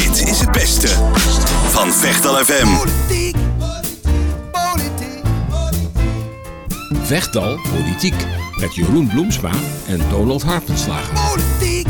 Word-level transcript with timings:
Dit 0.00 0.28
is 0.28 0.40
het 0.40 0.52
beste 0.52 0.88
van 1.70 1.92
Vechtal 1.92 2.44
FM. 2.44 2.76
Politiek, 2.76 3.36
politiek, 4.52 5.24
Vechtal 7.02 7.58
Politiek 7.74 8.14
met 8.60 8.74
Jeroen 8.74 9.08
Bloemsma 9.08 9.50
en 9.86 10.00
Donald 10.10 10.42
Hartenslager. 10.42 11.14
politiek, 11.30 11.86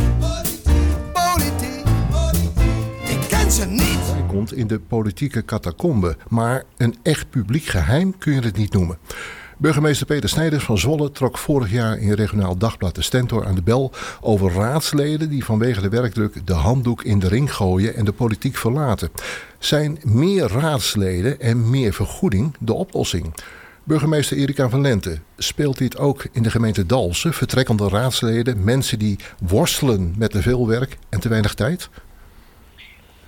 politiek. 1.13 1.85
Ik 3.05 3.29
ken 3.29 3.51
ze 3.53 3.67
niet. 3.67 3.83
Hij 4.13 4.25
komt 4.29 4.53
in 4.53 4.67
de 4.67 4.79
politieke 4.81 5.45
catacombe, 5.45 6.17
maar 6.29 6.65
een 6.77 6.97
echt 7.03 7.31
publiek 7.31 7.65
geheim 7.65 8.19
kun 8.19 8.33
je 8.33 8.41
het 8.41 8.57
niet 8.57 8.73
noemen. 8.73 8.99
Burgemeester 9.61 10.07
Peter 10.07 10.29
Snijders 10.29 10.65
van 10.65 10.79
Zwolle 10.79 11.13
trok 11.13 11.39
vorig 11.39 11.71
jaar 11.71 11.99
in 11.99 12.13
regionaal 12.13 12.57
dagblad 12.57 12.95
de 12.95 13.03
Stentor 13.03 13.47
aan 13.47 13.55
de 13.55 13.63
bel 13.63 13.93
over 14.21 14.53
raadsleden 14.53 15.29
die 15.29 15.45
vanwege 15.45 15.81
de 15.81 15.89
werkdruk 15.89 16.47
de 16.47 16.53
handdoek 16.53 17.03
in 17.03 17.19
de 17.19 17.29
ring 17.29 17.55
gooien 17.55 17.95
en 17.95 18.05
de 18.05 18.13
politiek 18.13 18.57
verlaten. 18.57 19.11
Zijn 19.59 19.99
meer 20.03 20.49
raadsleden 20.49 21.41
en 21.41 21.71
meer 21.71 21.93
vergoeding 21.93 22.55
de 22.59 22.73
oplossing? 22.73 23.35
Burgemeester 23.85 24.37
Erika 24.37 24.69
van 24.69 24.81
Lente, 24.81 25.19
speelt 25.37 25.79
dit 25.79 25.99
ook 25.99 26.25
in 26.33 26.43
de 26.43 26.51
gemeente 26.51 26.87
Dalsen? 26.87 27.33
Vertrekkende 27.33 27.89
raadsleden, 27.89 28.65
mensen 28.65 28.99
die 28.99 29.19
worstelen 29.41 30.15
met 30.19 30.31
te 30.31 30.43
veel 30.43 30.67
werk 30.67 30.97
en 31.09 31.21
te 31.21 31.29
weinig 31.29 31.55
tijd? 31.55 31.89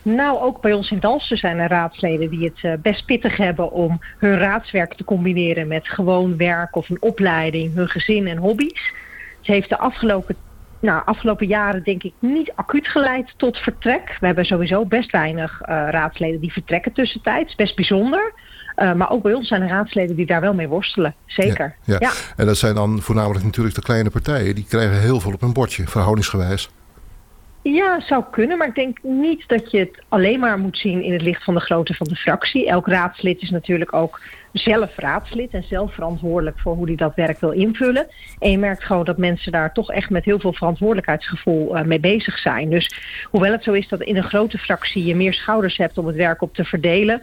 Nou, 0.02 0.38
ook 0.38 0.60
bij 0.60 0.72
ons 0.72 0.90
in 0.90 1.00
Dalsen 1.00 1.36
zijn 1.36 1.58
er 1.58 1.68
raadsleden 1.68 2.30
die 2.30 2.44
het 2.44 2.58
eh, 2.62 2.72
best 2.82 3.04
pittig 3.04 3.36
hebben 3.36 3.72
om 3.72 4.00
hun 4.18 4.38
raadswerk 4.38 4.94
te 4.94 5.04
combineren 5.04 5.68
met 5.68 5.88
gewoon 5.88 6.36
werk 6.36 6.76
of 6.76 6.88
een 6.88 7.02
opleiding, 7.02 7.74
hun 7.74 7.88
gezin 7.88 8.26
en 8.26 8.36
hobby's. 8.36 8.92
Het 9.38 9.46
heeft 9.46 9.68
de 9.68 9.78
afgelopen, 9.78 10.36
nou, 10.80 11.02
afgelopen 11.04 11.46
jaren 11.46 11.82
denk 11.82 12.02
ik 12.02 12.12
niet 12.18 12.52
acuut 12.54 12.88
geleid 12.88 13.34
tot 13.36 13.56
vertrek. 13.56 14.16
We 14.20 14.26
hebben 14.26 14.44
sowieso 14.44 14.84
best 14.84 15.10
weinig 15.10 15.60
eh, 15.60 15.86
raadsleden 15.90 16.40
die 16.40 16.52
vertrekken 16.52 16.92
tussentijds. 16.92 17.54
Best 17.54 17.76
bijzonder. 17.76 18.32
Uh, 18.76 18.92
maar 18.92 19.10
ook 19.10 19.22
bij 19.22 19.32
ons 19.32 19.48
zijn 19.48 19.62
er 19.62 19.68
raadsleden 19.68 20.16
die 20.16 20.26
daar 20.26 20.40
wel 20.40 20.54
mee 20.54 20.68
worstelen. 20.68 21.14
Zeker. 21.26 21.74
Ja, 21.84 21.96
ja. 21.98 22.12
En 22.36 22.46
dat 22.46 22.56
zijn 22.56 22.74
dan 22.74 23.00
voornamelijk 23.00 23.44
natuurlijk 23.44 23.74
de 23.74 23.82
kleine 23.82 24.10
partijen. 24.10 24.54
Die 24.54 24.66
krijgen 24.68 25.00
heel 25.00 25.20
veel 25.20 25.32
op 25.32 25.40
hun 25.40 25.52
bordje, 25.52 25.86
verhoudingsgewijs. 25.86 26.70
Ja, 27.62 28.00
zou 28.00 28.24
kunnen, 28.30 28.58
maar 28.58 28.68
ik 28.68 28.74
denk 28.74 28.98
niet 29.02 29.48
dat 29.48 29.70
je 29.70 29.78
het 29.78 30.02
alleen 30.08 30.40
maar 30.40 30.58
moet 30.58 30.78
zien 30.78 31.02
in 31.02 31.12
het 31.12 31.22
licht 31.22 31.44
van 31.44 31.54
de 31.54 31.60
grootte 31.60 31.94
van 31.94 32.06
de 32.06 32.16
fractie. 32.16 32.68
Elk 32.68 32.86
raadslid 32.86 33.42
is 33.42 33.50
natuurlijk 33.50 33.92
ook 33.92 34.20
zelf 34.52 34.96
raadslid 34.96 35.50
en 35.52 35.62
zelf 35.62 35.94
verantwoordelijk 35.94 36.58
voor 36.60 36.74
hoe 36.74 36.86
hij 36.86 36.94
dat 36.94 37.14
werk 37.14 37.40
wil 37.40 37.50
invullen. 37.50 38.06
En 38.38 38.50
je 38.50 38.58
merkt 38.58 38.84
gewoon 38.84 39.04
dat 39.04 39.18
mensen 39.18 39.52
daar 39.52 39.72
toch 39.72 39.90
echt 39.90 40.10
met 40.10 40.24
heel 40.24 40.40
veel 40.40 40.52
verantwoordelijkheidsgevoel 40.52 41.76
uh, 41.76 41.82
mee 41.82 42.00
bezig 42.00 42.38
zijn. 42.38 42.70
Dus 42.70 42.90
hoewel 43.30 43.52
het 43.52 43.64
zo 43.64 43.72
is 43.72 43.88
dat 43.88 44.02
in 44.02 44.16
een 44.16 44.22
grote 44.22 44.58
fractie 44.58 45.04
je 45.04 45.16
meer 45.16 45.34
schouders 45.34 45.76
hebt 45.76 45.98
om 45.98 46.06
het 46.06 46.16
werk 46.16 46.42
op 46.42 46.54
te 46.54 46.64
verdelen, 46.64 47.22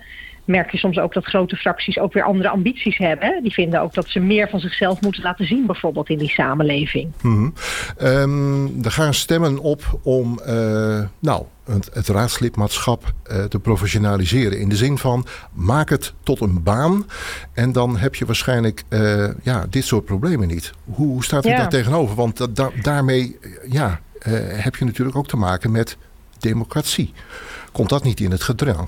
merk 0.49 0.71
je 0.71 0.77
soms 0.77 0.97
ook 0.99 1.13
dat 1.13 1.25
grote 1.25 1.55
fracties 1.55 1.99
ook 1.99 2.13
weer 2.13 2.23
andere 2.23 2.49
ambities 2.49 2.97
hebben. 2.97 3.43
Die 3.43 3.53
vinden 3.53 3.81
ook 3.81 3.93
dat 3.93 4.09
ze 4.09 4.19
meer 4.19 4.49
van 4.49 4.59
zichzelf 4.59 5.01
moeten 5.01 5.23
laten 5.23 5.45
zien, 5.45 5.65
bijvoorbeeld 5.65 6.09
in 6.09 6.17
die 6.17 6.29
samenleving. 6.29 7.11
Mm 7.21 7.35
-hmm. 7.35 7.53
um, 8.07 8.83
er 8.83 8.91
gaan 8.91 9.13
stemmen 9.13 9.59
op 9.59 9.99
om 10.03 10.39
uh, 10.47 10.99
nou, 11.19 11.43
het, 11.65 11.89
het 11.93 12.07
raadslidmaatschap 12.07 13.13
uh, 13.31 13.43
te 13.43 13.59
professionaliseren. 13.59 14.59
In 14.59 14.69
de 14.69 14.75
zin 14.75 14.97
van 14.97 15.25
maak 15.53 15.89
het 15.89 16.13
tot 16.23 16.41
een 16.41 16.63
baan 16.63 17.05
en 17.53 17.71
dan 17.71 17.97
heb 17.97 18.15
je 18.15 18.25
waarschijnlijk 18.25 18.83
uh, 18.89 19.27
ja, 19.43 19.65
dit 19.69 19.85
soort 19.85 20.05
problemen 20.05 20.47
niet. 20.47 20.71
Hoe, 20.83 21.07
hoe 21.07 21.23
staat 21.23 21.45
u 21.45 21.49
ja. 21.49 21.57
daar 21.57 21.69
tegenover? 21.69 22.15
Want 22.15 22.37
da 22.37 22.47
da 22.47 22.69
daarmee 22.81 23.37
ja, 23.69 23.99
heb 24.45 24.75
je 24.75 24.85
natuurlijk 24.85 25.17
ook 25.17 25.27
te 25.27 25.37
maken 25.37 25.71
met 25.71 25.97
democratie. 26.39 27.13
Komt 27.71 27.89
dat 27.89 28.03
niet 28.03 28.19
in 28.19 28.31
het 28.31 28.43
gedrang? 28.43 28.87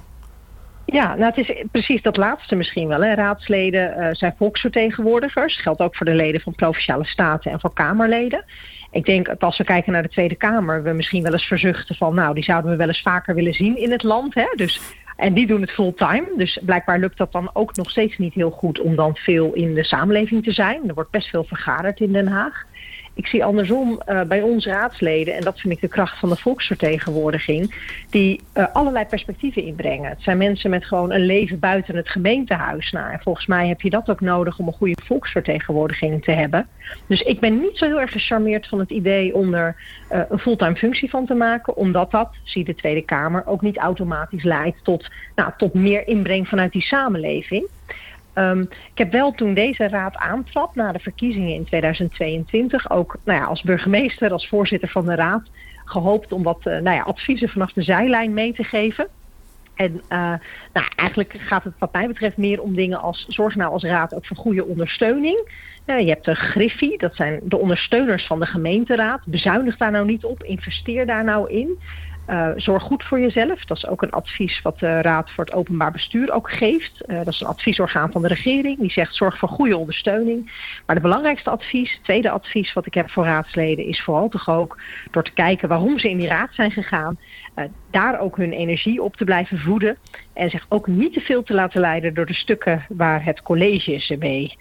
Ja, 0.86 1.16
nou 1.16 1.34
het 1.36 1.38
is 1.38 1.66
precies 1.72 2.02
dat 2.02 2.18
laatste 2.18 2.56
misschien 2.56 2.88
wel. 2.88 3.04
Hè. 3.04 3.14
Raadsleden 3.14 4.00
uh, 4.00 4.08
zijn 4.12 4.36
volksvertegenwoordigers. 4.38 5.62
Geldt 5.62 5.82
ook 5.82 5.96
voor 5.96 6.06
de 6.06 6.16
leden 6.16 6.42
van 6.42 6.56
Provinciale 6.56 7.06
Staten 7.06 7.52
en 7.52 7.60
voor 7.60 7.74
Kamerleden. 7.74 8.46
Ik 8.92 9.06
denk 9.06 9.26
dat 9.26 9.40
als 9.42 9.58
we 9.58 9.64
kijken 9.64 9.92
naar 9.92 10.02
de 10.02 10.10
Tweede 10.10 10.36
Kamer... 10.36 10.84
we 10.84 10.92
misschien 10.92 11.24
wel 11.24 11.32
eens 11.32 11.48
verzuchten 11.48 11.96
van... 11.96 12.16
nou, 12.16 12.34
die 12.34 12.44
zouden 12.44 12.72
we 12.72 12.78
wel 12.78 12.88
eens 12.88 13.02
vaker 13.02 13.36
willen 13.36 13.54
zien 13.54 13.78
in 13.78 13.92
het 13.92 14.04
land. 14.04 14.34
Hè. 14.34 14.48
Dus, 14.56 14.82
en 15.16 15.34
die 15.34 15.48
doen 15.48 15.62
het 15.62 15.72
fulltime. 15.72 16.28
Dus 16.38 16.60
blijkbaar 16.66 17.00
lukt 17.00 17.18
dat 17.18 17.32
dan 17.32 17.50
ook 17.54 17.76
nog 17.76 17.90
steeds 17.90 18.18
niet 18.18 18.34
heel 18.34 18.52
goed... 18.52 18.80
om 18.80 18.96
dan 18.96 19.16
veel 19.16 19.54
in 19.54 19.74
de 19.74 19.84
samenleving 19.84 20.44
te 20.44 20.52
zijn. 20.52 20.88
Er 20.88 20.94
wordt 20.94 21.12
best 21.12 21.28
veel 21.28 21.44
vergaderd 21.44 22.00
in 22.00 22.12
Den 22.12 22.28
Haag. 22.28 22.66
Ik 23.14 23.28
zie 23.28 23.46
andersom 23.46 24.02
uh, 24.08 24.22
bij 24.22 24.42
onze 24.42 24.70
raadsleden, 24.70 25.36
en 25.36 25.44
dat 25.44 25.60
vind 25.60 25.74
ik 25.74 25.82
de 25.82 25.88
kracht 25.88 26.20
van 26.20 26.30
de 26.30 26.36
volksvertegenwoordiging, 26.36 27.76
die 28.10 28.42
uh, 28.54 28.66
allerlei 28.74 29.06
perspectieven 29.06 29.64
inbrengen. 29.64 30.10
Het 30.10 30.22
zijn 30.22 30.38
mensen 30.38 30.70
met 30.70 30.86
gewoon 30.86 31.12
een 31.12 31.26
leven 31.26 31.60
buiten 31.60 31.96
het 31.96 32.10
gemeentehuis. 32.10 32.92
Nou, 32.92 33.12
en 33.12 33.20
volgens 33.20 33.46
mij 33.46 33.68
heb 33.68 33.82
je 33.82 33.90
dat 33.90 34.10
ook 34.10 34.22
nodig 34.22 34.60
om 34.60 34.68
een 34.68 34.74
goede 34.74 35.02
volksvertegenwoordiging 35.04 36.24
te 36.24 36.32
hebben. 36.32 36.68
Dus 37.08 37.22
ik 37.22 37.40
ben 37.40 37.60
niet 37.60 37.78
zo 37.78 37.86
heel 37.86 38.00
erg 38.00 38.12
gecharmeerd 38.12 38.68
van 38.68 38.80
het 38.80 38.90
idee 38.90 39.36
om 39.36 39.54
er 39.54 39.76
uh, 40.12 40.20
een 40.30 40.40
fulltime 40.40 40.76
functie 40.76 41.10
van 41.10 41.26
te 41.26 41.34
maken, 41.34 41.76
omdat 41.76 42.12
dat, 42.12 42.30
zie 42.44 42.64
de 42.64 42.76
Tweede 42.76 43.02
Kamer, 43.02 43.44
ook 43.46 43.62
niet 43.62 43.78
automatisch 43.78 44.44
leidt 44.44 44.84
tot, 44.84 45.10
nou, 45.36 45.52
tot 45.58 45.74
meer 45.74 46.08
inbreng 46.08 46.48
vanuit 46.48 46.72
die 46.72 46.82
samenleving. 46.82 47.68
Um, 48.36 48.62
ik 48.62 48.98
heb 48.98 49.12
wel 49.12 49.32
toen 49.32 49.54
deze 49.54 49.88
raad 49.88 50.16
aantrad 50.16 50.76
na 50.76 50.92
de 50.92 51.00
verkiezingen 51.00 51.54
in 51.54 51.66
2022 51.66 52.90
ook 52.92 53.18
nou 53.26 53.40
ja, 53.40 53.46
als 53.46 53.62
burgemeester, 53.62 54.32
als 54.32 54.48
voorzitter 54.48 54.90
van 54.90 55.06
de 55.06 55.16
raad 55.16 55.50
gehoopt 55.86 56.32
om 56.32 56.44
wat 56.44 56.60
uh, 56.64 56.80
nou 56.80 56.96
ja, 56.96 57.02
adviezen 57.02 57.50
vanaf 57.50 57.74
de 57.74 57.82
zijlijn 57.82 58.34
mee 58.34 58.54
te 58.54 58.64
geven. 58.64 59.08
En 59.76 59.94
uh, 59.94 60.34
nou, 60.74 60.88
eigenlijk 60.96 61.36
gaat 61.38 61.64
het 61.64 61.74
wat 61.80 61.94
mij 61.94 62.08
betreft 62.08 62.38
meer 62.38 62.62
om 62.62 62.76
dingen 62.76 63.02
als 63.02 63.26
zorg 63.28 63.56
nou 63.56 63.72
als 63.72 63.84
raad 63.84 64.14
ook 64.14 64.26
voor 64.26 64.38
goede 64.38 64.66
ondersteuning. 64.66 65.50
Uh, 65.86 66.00
je 66.00 66.10
hebt 66.10 66.26
de 66.26 66.36
Griffie, 66.36 66.98
dat 66.98 67.16
zijn 67.16 67.40
de 67.44 67.58
ondersteuners 67.58 68.26
van 68.26 68.40
de 68.40 68.46
gemeenteraad. 68.46 69.22
Bezuinig 69.26 69.78
daar 69.78 69.92
nou 69.92 70.06
niet 70.06 70.24
op, 70.24 70.44
investeer 70.44 71.06
daar 71.06 71.24
nou 71.24 71.50
in. 71.50 71.80
Uh, 72.32 72.50
zorg 72.56 72.84
goed 72.84 73.04
voor 73.04 73.20
jezelf. 73.20 73.66
Dat 73.66 73.78
is 73.78 73.88
ook 73.88 74.02
een 74.02 74.12
advies 74.12 74.62
wat 74.62 74.80
de 74.80 75.02
Raad 75.02 75.32
voor 75.32 75.46
het 75.46 75.54
Openbaar 75.54 75.92
Bestuur 75.92 76.32
ook 76.32 76.52
geeft. 76.52 77.04
Uh, 77.06 77.18
dat 77.18 77.28
is 77.28 77.42
een 77.42 77.48
adviesorgaan 77.48 78.12
van 78.12 78.22
de 78.22 78.28
regering. 78.28 78.80
Die 78.80 78.92
zegt 78.92 79.16
zorg 79.16 79.38
voor 79.38 79.50
goede 79.50 79.78
ondersteuning. 79.78 80.52
Maar 80.86 80.96
de 80.96 81.02
belangrijkste 81.02 81.50
advies, 81.50 82.00
tweede 82.04 82.30
advies 82.30 82.74
wat 82.74 82.86
ik 82.86 82.94
heb 82.94 83.10
voor 83.10 83.24
raadsleden... 83.24 83.86
is 83.86 84.02
vooral 84.02 84.30
toch 84.30 84.50
ook 84.50 84.82
door 85.12 85.24
te 85.24 85.34
kijken 85.34 85.70
waarom 85.70 86.00
ze 86.00 86.10
in 86.10 86.18
die 86.18 86.28
raad 86.28 86.50
zijn 86.54 86.72
gegaan... 86.72 87.18
Uh, 87.56 87.66
daar 87.90 88.20
ook 88.20 88.38
hun 88.38 88.52
energie 88.52 89.04
op 89.04 89.16
te 89.16 89.26
blijven 89.26 89.60
voeden. 89.60 89.98
En 90.34 90.50
zich 90.50 90.66
ook 90.70 90.88
niet 90.88 91.14
te 91.14 91.20
veel 91.20 91.44
te 91.44 91.54
laten 91.54 91.82
leiden 91.82 92.14
door 92.14 92.26
de 92.26 92.34
stukken 92.34 92.86
waar 92.90 93.26
het 93.26 93.42
college 93.42 94.00
ze 94.00 94.18
mee 94.18 94.58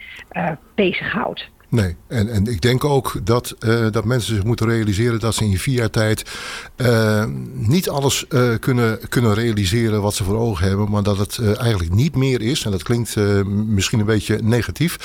bezighoudt. 0.75 1.51
Nee, 1.71 1.97
en, 2.09 2.29
en 2.29 2.47
ik 2.47 2.61
denk 2.61 2.85
ook 2.85 3.21
dat, 3.25 3.57
uh, 3.67 3.91
dat 3.91 4.05
mensen 4.05 4.35
zich 4.35 4.45
moeten 4.45 4.67
realiseren 4.67 5.21
dat 5.21 5.35
ze 5.35 5.45
in 5.45 5.59
vier 5.59 5.75
jaar 5.75 5.91
tijd 5.91 6.39
uh, 6.77 7.25
niet 7.53 7.89
alles 7.89 8.25
uh, 8.29 8.55
kunnen, 8.59 9.09
kunnen 9.09 9.35
realiseren 9.35 10.03
wat 10.03 10.15
ze 10.15 10.25
voor 10.25 10.39
ogen 10.39 10.69
hebben, 10.69 10.91
maar 10.91 11.03
dat 11.03 11.19
het 11.19 11.57
eigenlijk 11.57 11.93
niet 11.93 12.17
meer 12.17 12.43
is, 12.43 12.65
en 12.65 12.71
dat 12.71 12.83
klinkt 12.83 13.17
misschien 13.47 14.01
een 14.01 14.07
beetje 14.07 14.39
negatief, 14.43 14.97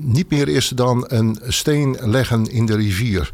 niet 0.00 0.30
meer 0.30 0.48
is 0.48 0.68
dan 0.68 1.04
een 1.08 1.38
steen 1.42 1.96
leggen 2.00 2.50
in 2.50 2.66
de 2.66 2.76
rivier. 2.76 3.30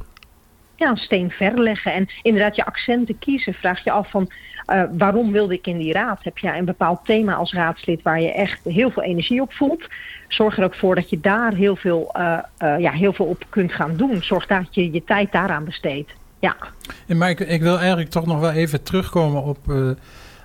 Ja, 0.77 0.91
een 0.91 0.97
steen 0.97 1.31
verleggen 1.31 1.93
en 1.93 2.09
inderdaad 2.23 2.57
je 2.57 2.65
accenten 2.65 3.19
kiezen. 3.19 3.55
Vraag 3.55 3.85
je 3.85 3.91
af 3.91 4.11
van 4.11 4.31
waarom 4.97 5.33
wilde 5.33 5.55
ik 5.55 5.67
in 5.67 5.79
die 5.79 5.93
raad? 5.93 6.25
Heb 6.25 6.39
je 6.39 6.57
een 6.57 6.65
bepaald 6.65 7.05
thema 7.05 7.35
als 7.35 7.53
raadslid 7.53 8.03
waar 8.03 8.21
je 8.21 8.33
echt 8.33 8.61
heel 8.65 8.91
veel 8.91 9.03
energie 9.03 9.41
op 9.41 9.53
voelt? 9.53 9.89
Zorg 10.29 10.59
er 10.59 10.65
ook 10.65 10.75
voor 10.75 10.95
dat 10.95 11.11
je 11.11 11.21
daar 11.21 11.55
heel 11.55 11.77
veel, 11.77 12.15
uh, 12.17 12.39
uh, 12.59 12.79
ja, 12.79 12.91
heel 12.91 13.13
veel 13.13 13.27
op 13.27 13.45
kunt 13.49 13.73
gaan 13.73 13.97
doen. 13.97 14.23
Zorg 14.23 14.47
dat 14.47 14.75
je 14.75 14.93
je 14.93 15.05
tijd 15.05 15.33
daaraan 15.33 15.65
besteedt. 15.65 16.11
Ja. 16.39 16.57
Maar 17.07 17.31
ik, 17.31 17.41
ik, 17.41 17.63
wil 17.63 17.79
eigenlijk 17.79 18.11
toch 18.11 18.27
nog 18.27 18.41
wel 18.41 18.53
even 18.53 18.83
terugkomen 18.83 19.43
op 19.43 19.59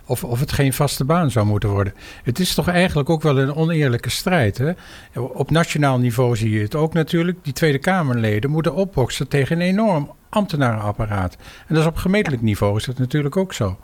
of, 0.05 0.23
of 0.23 0.39
het 0.39 0.51
geen 0.51 0.73
vaste 0.73 1.05
baan 1.05 1.31
zou 1.31 1.45
moeten 1.45 1.69
worden. 1.69 1.93
Het 2.23 2.39
is 2.39 2.55
toch 2.55 2.67
eigenlijk 2.67 3.09
ook 3.09 3.21
wel 3.21 3.39
een 3.39 3.55
oneerlijke 3.55 4.09
strijd. 4.09 4.57
Hè? 4.57 4.71
Op 5.19 5.51
nationaal 5.51 5.97
niveau 5.99 6.35
zie 6.35 6.49
je 6.49 6.61
het 6.61 6.75
ook 6.75 6.93
natuurlijk. 6.93 7.37
Die 7.43 7.53
Tweede 7.53 7.79
Kamerleden 7.79 8.49
moeten 8.49 8.75
opboksen 8.75 9.27
tegen 9.27 9.55
een 9.55 9.67
enorm 9.67 10.11
ambtenarenapparaat. 10.29 11.37
En 11.67 11.75
dat 11.75 11.83
is 11.83 11.89
op 11.89 11.95
gemeentelijk 11.95 12.41
niveau 12.41 12.77
is 12.77 12.85
dat 12.85 12.97
natuurlijk 12.97 13.37
ook 13.37 13.53
zo. 13.53 13.77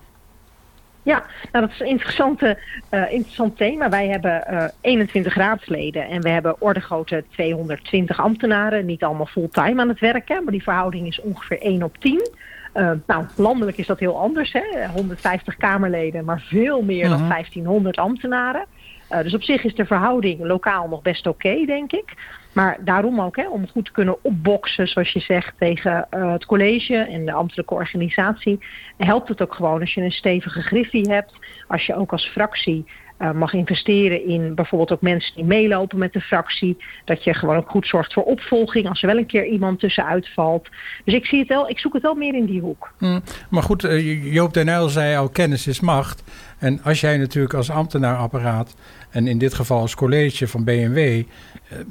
Ja, 1.04 1.24
nou 1.52 1.66
dat 1.66 1.74
is 1.74 1.80
een 1.80 1.88
interessante, 1.88 2.58
uh, 2.92 3.12
interessant 3.12 3.58
thema. 3.58 3.90
Wij 3.90 4.08
hebben 4.08 4.44
uh, 4.52 4.64
21 4.82 5.36
raadsleden 5.36 6.08
en 6.08 6.22
we 6.22 6.30
hebben 6.30 6.62
ordegrootte 6.62 7.24
220 7.30 8.20
ambtenaren. 8.20 8.86
Niet 8.86 9.04
allemaal 9.04 9.26
fulltime 9.26 9.82
aan 9.82 9.90
het 9.90 10.00
werken, 10.00 10.44
maar 10.44 10.52
die 10.52 10.64
verhouding 10.64 11.08
is 11.08 11.22
ongeveer 11.22 11.62
1 11.62 11.84
op 11.84 11.98
10. 11.98 12.30
Uh, 12.74 12.92
nou, 13.08 13.26
landelijk 13.36 13.78
is 13.78 13.88
dat 13.88 14.00
heel 14.00 14.18
anders. 14.18 14.52
Hè? 14.52 14.88
150 14.94 15.58
Kamerleden, 15.58 16.26
maar 16.26 16.42
veel 16.42 16.82
meer 16.82 17.08
-huh. 17.08 17.18
dan 17.18 17.28
1500 17.28 17.98
ambtenaren. 17.98 18.66
Uh, 19.12 19.22
dus 19.22 19.34
op 19.34 19.44
zich 19.44 19.64
is 19.64 19.76
de 19.76 19.86
verhouding 19.86 20.44
lokaal 20.44 20.88
nog 20.88 21.02
best 21.02 21.28
oké, 21.28 21.48
okay, 21.48 21.66
denk 21.66 21.92
ik. 21.92 22.14
Maar 22.54 22.78
daarom 22.84 23.22
ook, 23.22 23.36
hè, 23.36 23.50
om 23.50 23.68
goed 23.68 23.86
te 23.86 23.92
kunnen 23.92 24.24
opboksen, 24.24 24.88
zoals 24.88 25.12
je 25.12 25.20
zegt, 25.20 25.54
tegen 25.58 26.08
uh, 26.12 26.32
het 26.32 26.46
college 26.46 26.98
en 26.98 27.26
de 27.26 27.32
ambtelijke 27.32 27.74
organisatie, 27.74 28.60
helpt 28.98 29.28
het 29.28 29.42
ook 29.42 29.54
gewoon 29.54 29.80
als 29.80 29.94
je 29.94 30.02
een 30.02 30.12
stevige 30.12 30.62
griffie 30.62 31.10
hebt. 31.10 31.34
Als 31.68 31.86
je 31.86 31.96
ook 31.96 32.12
als 32.12 32.26
fractie 32.26 32.86
uh, 33.20 33.32
mag 33.32 33.54
investeren 33.54 34.26
in 34.26 34.56
bijvoorbeeld 34.56 34.92
ook 34.92 35.02
mensen 35.02 35.36
die 35.36 35.44
meelopen 35.44 35.98
met 35.98 36.14
de 36.14 36.22
fractie. 36.22 36.78
Dat 37.06 37.24
je 37.24 37.34
gewoon 37.34 37.56
ook 37.56 37.70
goed 37.70 37.88
zorgt 37.88 38.14
voor 38.14 38.24
opvolging 38.24 38.90
als 38.90 39.02
er 39.02 39.08
wel 39.08 39.18
een 39.18 39.26
keer 39.26 39.46
iemand 39.46 39.80
tussenuit 39.80 40.30
valt. 40.34 40.70
Dus 41.04 41.14
ik, 41.14 41.26
zie 41.26 41.40
het 41.40 41.48
wel, 41.48 41.70
ik 41.70 41.80
zoek 41.80 41.94
het 41.94 42.02
wel 42.02 42.16
meer 42.16 42.36
in 42.36 42.46
die 42.46 42.62
hoek. 42.62 42.94
Mm, 43.00 43.22
maar 43.50 43.64
goed, 43.64 43.84
uh, 43.84 44.34
Joop 44.34 44.54
den 44.54 44.68
Uyl 44.68 44.90
zei 44.90 45.18
al, 45.18 45.30
kennis 45.30 45.68
is 45.68 45.80
macht. 45.80 46.24
En 46.60 46.82
als 46.84 47.02
jij 47.02 47.18
natuurlijk 47.18 47.54
als 47.54 47.70
ambtenaarapparaat 47.70 48.76
en 49.10 49.28
in 49.28 49.38
dit 49.38 49.54
geval 49.54 49.80
als 49.80 49.96
college 49.96 50.48
van 50.48 50.64
BMW 50.64 50.98
uh, 50.98 51.24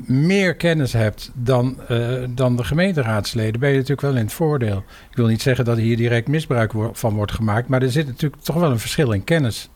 meer 0.06 0.54
kennis 0.54 0.92
hebt 0.92 1.30
dan, 1.34 1.78
uh, 1.90 2.24
dan 2.30 2.56
de 2.56 2.64
gemeenteraadsleden, 2.64 3.60
ben 3.60 3.68
je 3.68 3.74
natuurlijk 3.74 4.00
wel 4.00 4.16
in 4.16 4.24
het 4.24 4.32
voordeel. 4.32 4.84
Ik 5.10 5.16
wil 5.16 5.26
niet 5.26 5.42
zeggen 5.42 5.64
dat 5.64 5.76
hier 5.76 5.96
direct 5.96 6.28
misbruik 6.28 6.72
van 6.92 7.14
wordt 7.14 7.32
gemaakt, 7.32 7.68
maar 7.68 7.82
er 7.82 7.90
zit 7.90 8.06
natuurlijk 8.06 8.42
toch 8.42 8.56
wel 8.56 8.70
een 8.70 8.78
verschil 8.78 9.12
in 9.12 9.24
kennis. 9.24 9.70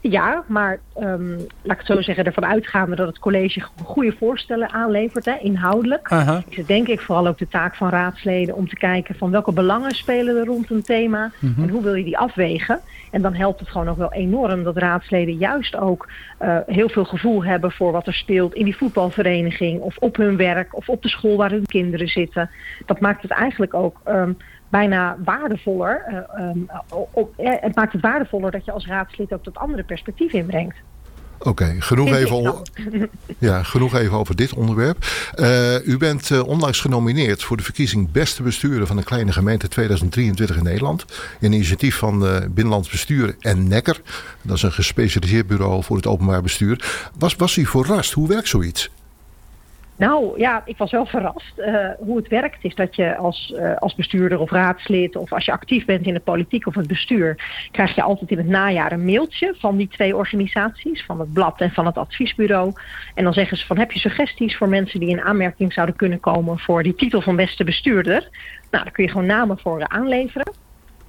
Ja, 0.00 0.44
maar 0.46 0.78
um, 1.00 1.36
laat 1.62 1.80
ik 1.80 1.86
het 1.86 1.96
zo 1.96 2.00
zeggen, 2.00 2.24
ervan 2.24 2.46
uitgaande 2.46 2.96
dat 2.96 3.06
het 3.06 3.18
college 3.18 3.62
goede 3.84 4.14
voorstellen 4.18 4.70
aanlevert, 4.70 5.24
hè, 5.24 5.36
inhoudelijk. 5.40 6.08
Is 6.48 6.56
het 6.56 6.66
denk 6.66 6.88
ik 6.88 7.00
vooral 7.00 7.26
ook 7.26 7.38
de 7.38 7.48
taak 7.48 7.76
van 7.76 7.88
raadsleden 7.88 8.54
om 8.54 8.68
te 8.68 8.76
kijken 8.76 9.14
van 9.14 9.30
welke 9.30 9.52
belangen 9.52 9.90
spelen 9.94 10.36
er 10.36 10.46
rond 10.46 10.70
een 10.70 10.82
thema 10.82 11.30
Mhm. 11.40 11.62
en 11.62 11.68
hoe 11.68 11.82
wil 11.82 11.94
je 11.94 12.04
die 12.04 12.18
afwegen. 12.18 12.80
En 13.10 13.22
dan 13.22 13.34
helpt 13.34 13.60
het 13.60 13.68
gewoon 13.68 13.88
ook 13.88 13.96
wel 13.96 14.12
enorm 14.12 14.62
dat 14.62 14.76
raadsleden 14.76 15.34
juist 15.34 15.76
ook 15.76 16.08
uh, 16.42 16.56
heel 16.66 16.88
veel 16.88 17.04
gevoel 17.04 17.44
hebben 17.44 17.72
voor 17.72 17.92
wat 17.92 18.06
er 18.06 18.14
speelt 18.14 18.54
in 18.54 18.64
die 18.64 18.76
voetbalvereniging 18.76 19.80
of 19.80 19.96
op 19.98 20.16
hun 20.16 20.36
werk 20.36 20.76
of 20.76 20.88
op 20.88 21.02
de 21.02 21.08
school 21.08 21.36
waar 21.36 21.50
hun 21.50 21.66
kinderen 21.66 22.08
zitten. 22.08 22.50
Dat 22.86 23.00
maakt 23.00 23.22
het 23.22 23.30
eigenlijk 23.30 23.74
ook 23.74 24.00
um, 24.08 24.36
bijna 24.68 25.16
waardevoller. 25.24 26.26
Uh, 26.38 26.48
um, 26.48 26.70
op, 27.10 27.34
uh, 27.38 27.50
het 27.60 27.74
maakt 27.74 27.92
het 27.92 28.02
waardevoller 28.02 28.50
dat 28.50 28.64
je 28.64 28.72
als 28.72 28.86
raadslid 28.86 29.32
ook 29.32 29.44
dat 29.44 29.56
andere 29.56 29.82
perspectief 29.82 30.32
inbrengt. 30.32 30.76
Oké, 31.38 31.48
okay, 31.48 31.80
genoeg, 31.80 32.12
even 32.12 32.62
ja, 33.38 33.62
genoeg 33.62 33.94
even 33.94 34.18
over 34.18 34.36
dit 34.36 34.54
onderwerp. 34.54 35.04
Uh, 35.36 35.86
u 35.86 35.96
bent 35.96 36.30
uh, 36.30 36.46
onlangs 36.46 36.80
genomineerd 36.80 37.42
voor 37.42 37.56
de 37.56 37.62
verkiezing 37.62 38.10
Beste 38.10 38.42
Bestuurder 38.42 38.86
van 38.86 38.96
een 38.96 39.04
kleine 39.04 39.32
gemeente 39.32 39.68
2023 39.68 40.56
in 40.56 40.62
Nederland. 40.62 41.04
Een 41.40 41.52
initiatief 41.52 41.96
van 41.96 42.24
uh, 42.24 42.36
Binnenlands 42.50 42.90
Bestuur 42.90 43.36
en 43.40 43.68
Nekker. 43.68 44.00
Dat 44.42 44.56
is 44.56 44.62
een 44.62 44.72
gespecialiseerd 44.72 45.46
bureau 45.46 45.82
voor 45.82 45.96
het 45.96 46.06
openbaar 46.06 46.42
bestuur. 46.42 47.08
Was, 47.18 47.36
was 47.36 47.56
u 47.56 47.66
verrast? 47.66 48.12
Hoe 48.12 48.28
werkt 48.28 48.48
zoiets? 48.48 48.90
Nou 49.98 50.38
ja, 50.38 50.62
ik 50.64 50.76
was 50.76 50.90
wel 50.90 51.06
verrast 51.06 51.52
uh, 51.58 51.88
hoe 51.98 52.16
het 52.16 52.28
werkt. 52.28 52.64
Is 52.64 52.74
dat 52.74 52.96
je 52.96 53.16
als, 53.16 53.52
uh, 53.56 53.76
als 53.76 53.94
bestuurder 53.94 54.38
of 54.38 54.50
raadslid 54.50 55.16
of 55.16 55.32
als 55.32 55.44
je 55.44 55.52
actief 55.52 55.84
bent 55.84 56.06
in 56.06 56.14
de 56.14 56.20
politiek 56.20 56.66
of 56.66 56.74
het 56.74 56.86
bestuur, 56.86 57.44
krijg 57.70 57.94
je 57.94 58.02
altijd 58.02 58.30
in 58.30 58.38
het 58.38 58.46
najaar 58.46 58.92
een 58.92 59.04
mailtje 59.04 59.54
van 59.58 59.76
die 59.76 59.88
twee 59.88 60.16
organisaties, 60.16 61.04
van 61.04 61.20
het 61.20 61.32
blad 61.32 61.60
en 61.60 61.70
van 61.70 61.86
het 61.86 61.98
adviesbureau. 61.98 62.72
En 63.14 63.24
dan 63.24 63.32
zeggen 63.32 63.56
ze 63.56 63.66
van 63.66 63.78
heb 63.78 63.92
je 63.92 63.98
suggesties 63.98 64.56
voor 64.56 64.68
mensen 64.68 65.00
die 65.00 65.08
in 65.08 65.20
aanmerking 65.20 65.72
zouden 65.72 65.96
kunnen 65.96 66.20
komen 66.20 66.58
voor 66.58 66.82
die 66.82 66.94
titel 66.94 67.20
van 67.20 67.36
beste 67.36 67.64
bestuurder? 67.64 68.28
Nou, 68.70 68.84
daar 68.84 68.92
kun 68.92 69.04
je 69.04 69.10
gewoon 69.10 69.26
namen 69.26 69.58
voor 69.58 69.88
aanleveren. 69.88 70.52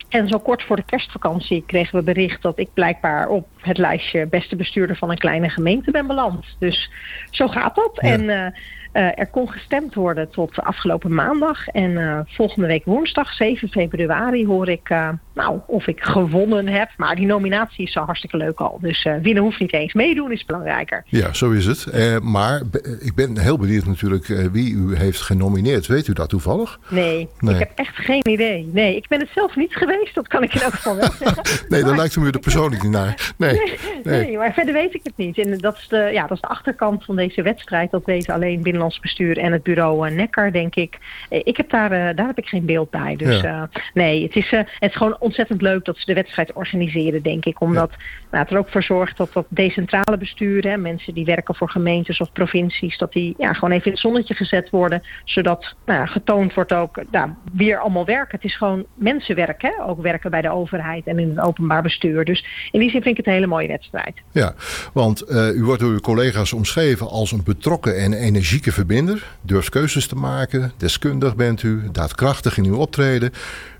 En 0.10 0.28
zo 0.28 0.40
kort 0.40 0.64
voor 0.64 0.76
de 0.76 0.84
kerstvakantie 0.84 1.64
kregen 1.66 1.98
we 1.98 2.04
bericht 2.04 2.42
dat 2.42 2.60
ik 2.60 2.70
blijkbaar 2.74 3.28
op 3.28 3.48
het 3.62 3.78
lijstje 3.78 4.28
beste 4.28 4.56
bestuurder 4.56 4.96
van 4.96 5.12
een 5.12 5.18
kleine 5.18 5.50
gemeente 5.50 5.92
ben 5.92 6.08
beland. 6.08 6.46
Dus 6.60 6.90
zo 7.30 7.48
gaat 7.48 7.76
dat. 7.76 7.92
Ja. 8.02 8.10
En 8.10 8.24
uh, 8.24 8.46
uh, 8.94 9.20
er 9.20 9.28
kon 9.28 9.50
gestemd 9.50 9.94
worden 9.94 10.30
tot 10.30 10.62
afgelopen 10.62 11.14
maandag. 11.14 11.68
En 11.68 11.92
uh, 11.92 12.20
volgende 12.26 12.68
week 12.68 12.86
woensdag, 12.86 13.34
7 13.34 13.70
februari, 13.70 14.46
hoor 14.46 14.70
ik 14.70 14.90
nou, 15.34 15.60
of 15.68 15.88
ik 15.88 16.02
gewonnen 16.02 16.68
heb. 16.68 16.90
Maar 16.98 17.16
die 17.16 17.26
nominatie 17.26 17.86
is 17.86 17.92
zo 17.92 18.04
hartstikke 18.04 18.38
leuk 18.38 18.60
al. 18.60 18.78
Dus 18.82 19.08
winnen 19.22 19.44
hoeft 19.44 19.60
niet 19.60 19.74
eens. 19.74 19.94
Meedoen 19.94 20.32
is 20.32 20.46
belangrijker. 20.46 21.04
Ja, 21.06 21.34
zo 21.34 21.52
is 21.52 21.66
het. 21.66 21.88
maar 22.24 22.62
ik 23.00 23.16
ben 23.16 23.40
heel 23.40 23.58
benieuwd 23.58 23.86
natuurlijk 23.86 24.26
wie 24.52 24.74
u 24.74 24.96
heeft 24.96 25.22
genomineerd. 25.22 25.88
Weet 25.88 26.08
u 26.08 26.14
dat 26.14 26.30
toevallig? 26.30 26.80
Nee, 26.90 27.30
nee, 27.40 27.54
ik 27.54 27.60
heb 27.60 27.72
echt 27.76 27.96
geen 27.96 28.28
idee. 28.30 28.70
Nee, 28.74 28.96
ik 28.96 29.08
ben 29.08 29.20
het 29.20 29.30
zelf 29.34 29.56
niet 29.56 29.76
geweest. 29.76 30.16
Dat 30.16 30.28
kan 30.28 30.44
ik 30.44 30.54
in 30.54 30.62
elk 30.62 30.74
geval 30.74 30.96
wel 30.96 31.12
zeggen. 31.24 31.44
nee, 31.70 31.84
dan 31.84 31.96
lijkt 31.96 32.16
u 32.16 32.22
me 32.22 32.32
er 32.32 32.40
persoonlijk 32.40 32.84
niet 32.84 32.92
naar. 32.92 33.34
Nee, 33.38 33.59
nee, 33.66 34.02
nee. 34.04 34.26
nee, 34.26 34.38
maar 34.38 34.54
verder 34.54 34.74
weet 34.74 34.94
ik 34.94 35.02
het 35.04 35.18
niet. 35.18 35.38
En 35.38 35.58
dat 35.58 35.78
is, 35.78 35.88
de, 35.88 36.10
ja, 36.14 36.22
dat 36.22 36.32
is 36.32 36.42
de 36.42 36.48
achterkant 36.48 37.06
van 37.06 37.16
deze 37.16 37.42
wedstrijd. 37.42 37.92
Dat 37.92 38.06
weten 38.06 38.34
alleen 38.34 38.48
binnen 38.48 38.64
Binnenlands 38.64 39.00
Bestuur 39.00 39.38
en 39.38 39.52
het 39.52 39.64
bureau 39.64 40.10
uh, 40.10 40.16
Neckar, 40.16 40.52
denk 40.52 40.76
ik. 40.76 40.98
Uh, 41.30 41.40
ik 41.44 41.58
heb 41.58 41.70
daar, 41.70 41.92
uh, 41.92 42.16
daar 42.16 42.28
heb 42.28 42.38
ik 42.38 42.48
geen 42.48 42.66
beeld 42.66 42.90
bij. 42.90 43.16
Dus 43.16 43.42
ja. 43.42 43.70
nee, 43.94 44.24
het 44.24 44.36
is, 44.36 44.50
het 44.52 44.68
is 44.80 44.96
gewoon 44.96 45.18
ontzettend 45.20 45.62
leuk 45.62 45.86
dat 45.86 45.98
ze 45.98 46.06
de 46.06 46.14
wedstrijd 46.14 46.54
organiseren, 46.54 47.22
denk 47.22 47.46
ik. 47.46 47.62
Omdat 47.62 47.90
ja. 47.92 47.98
nou, 48.32 48.44
het 48.44 48.54
er 48.54 48.60
ook 48.60 48.70
voor 48.70 48.84
zorgt 48.84 49.18
dat 49.18 49.34
dat 49.34 49.46
decentrale 49.50 50.18
bestuur, 50.18 50.64
hè, 50.64 50.78
mensen 50.78 51.14
die 51.14 51.26
werken 51.26 51.56
voor 51.56 51.70
gemeentes 51.70 52.20
of 52.20 52.32
provincies, 52.32 52.98
dat 52.98 53.12
die 53.12 53.34
ja, 53.38 53.54
gewoon 53.54 53.72
even 53.72 53.86
in 53.86 53.92
het 53.92 54.02
zonnetje 54.02 54.34
gezet 54.34 54.70
worden. 54.70 55.04
Zodat 55.24 55.76
nou, 55.86 56.08
getoond 56.08 56.54
wordt 56.54 56.74
ook 56.74 57.02
nou, 57.12 57.30
wie 57.54 57.72
er 57.72 57.80
allemaal 57.80 58.06
werken. 58.06 58.36
Het 58.36 58.44
is 58.44 58.58
gewoon 58.58 58.86
mensenwerk, 58.94 59.62
hè? 59.62 59.84
ook 59.86 60.02
werken 60.02 60.32
bij 60.32 60.42
de 60.42 60.52
overheid 60.52 61.08
en 61.08 61.20
in 61.20 61.30
het 61.30 61.40
openbaar 61.40 61.82
bestuur. 61.82 62.26
Dus 62.26 62.46
in 62.72 62.80
die 62.80 62.90
zin 62.90 63.02
vind 63.02 63.18
ik 63.18 63.26
het 63.26 63.36
een 63.36 63.39
hele 63.40 63.52
mooie 63.52 63.68
wedstrijd. 63.68 64.16
Ja, 64.32 64.54
want 64.94 65.32
u 65.32 65.64
wordt 65.64 65.82
door 65.82 65.92
uw 65.92 66.00
collega's 66.00 66.54
omschreven 66.54 67.10
als 67.10 67.32
een 67.32 67.44
betrokken 67.44 67.98
en 67.98 68.14
energieke 68.14 68.72
verbinder 68.72 69.38
durft 69.42 69.70
keuzes 69.70 70.08
te 70.08 70.16
maken, 70.16 70.72
deskundig 70.78 71.36
bent 71.36 71.64
u, 71.64 71.82
daadkrachtig 71.92 72.58
in 72.58 72.66
uw 72.66 72.76
optreden. 72.76 73.32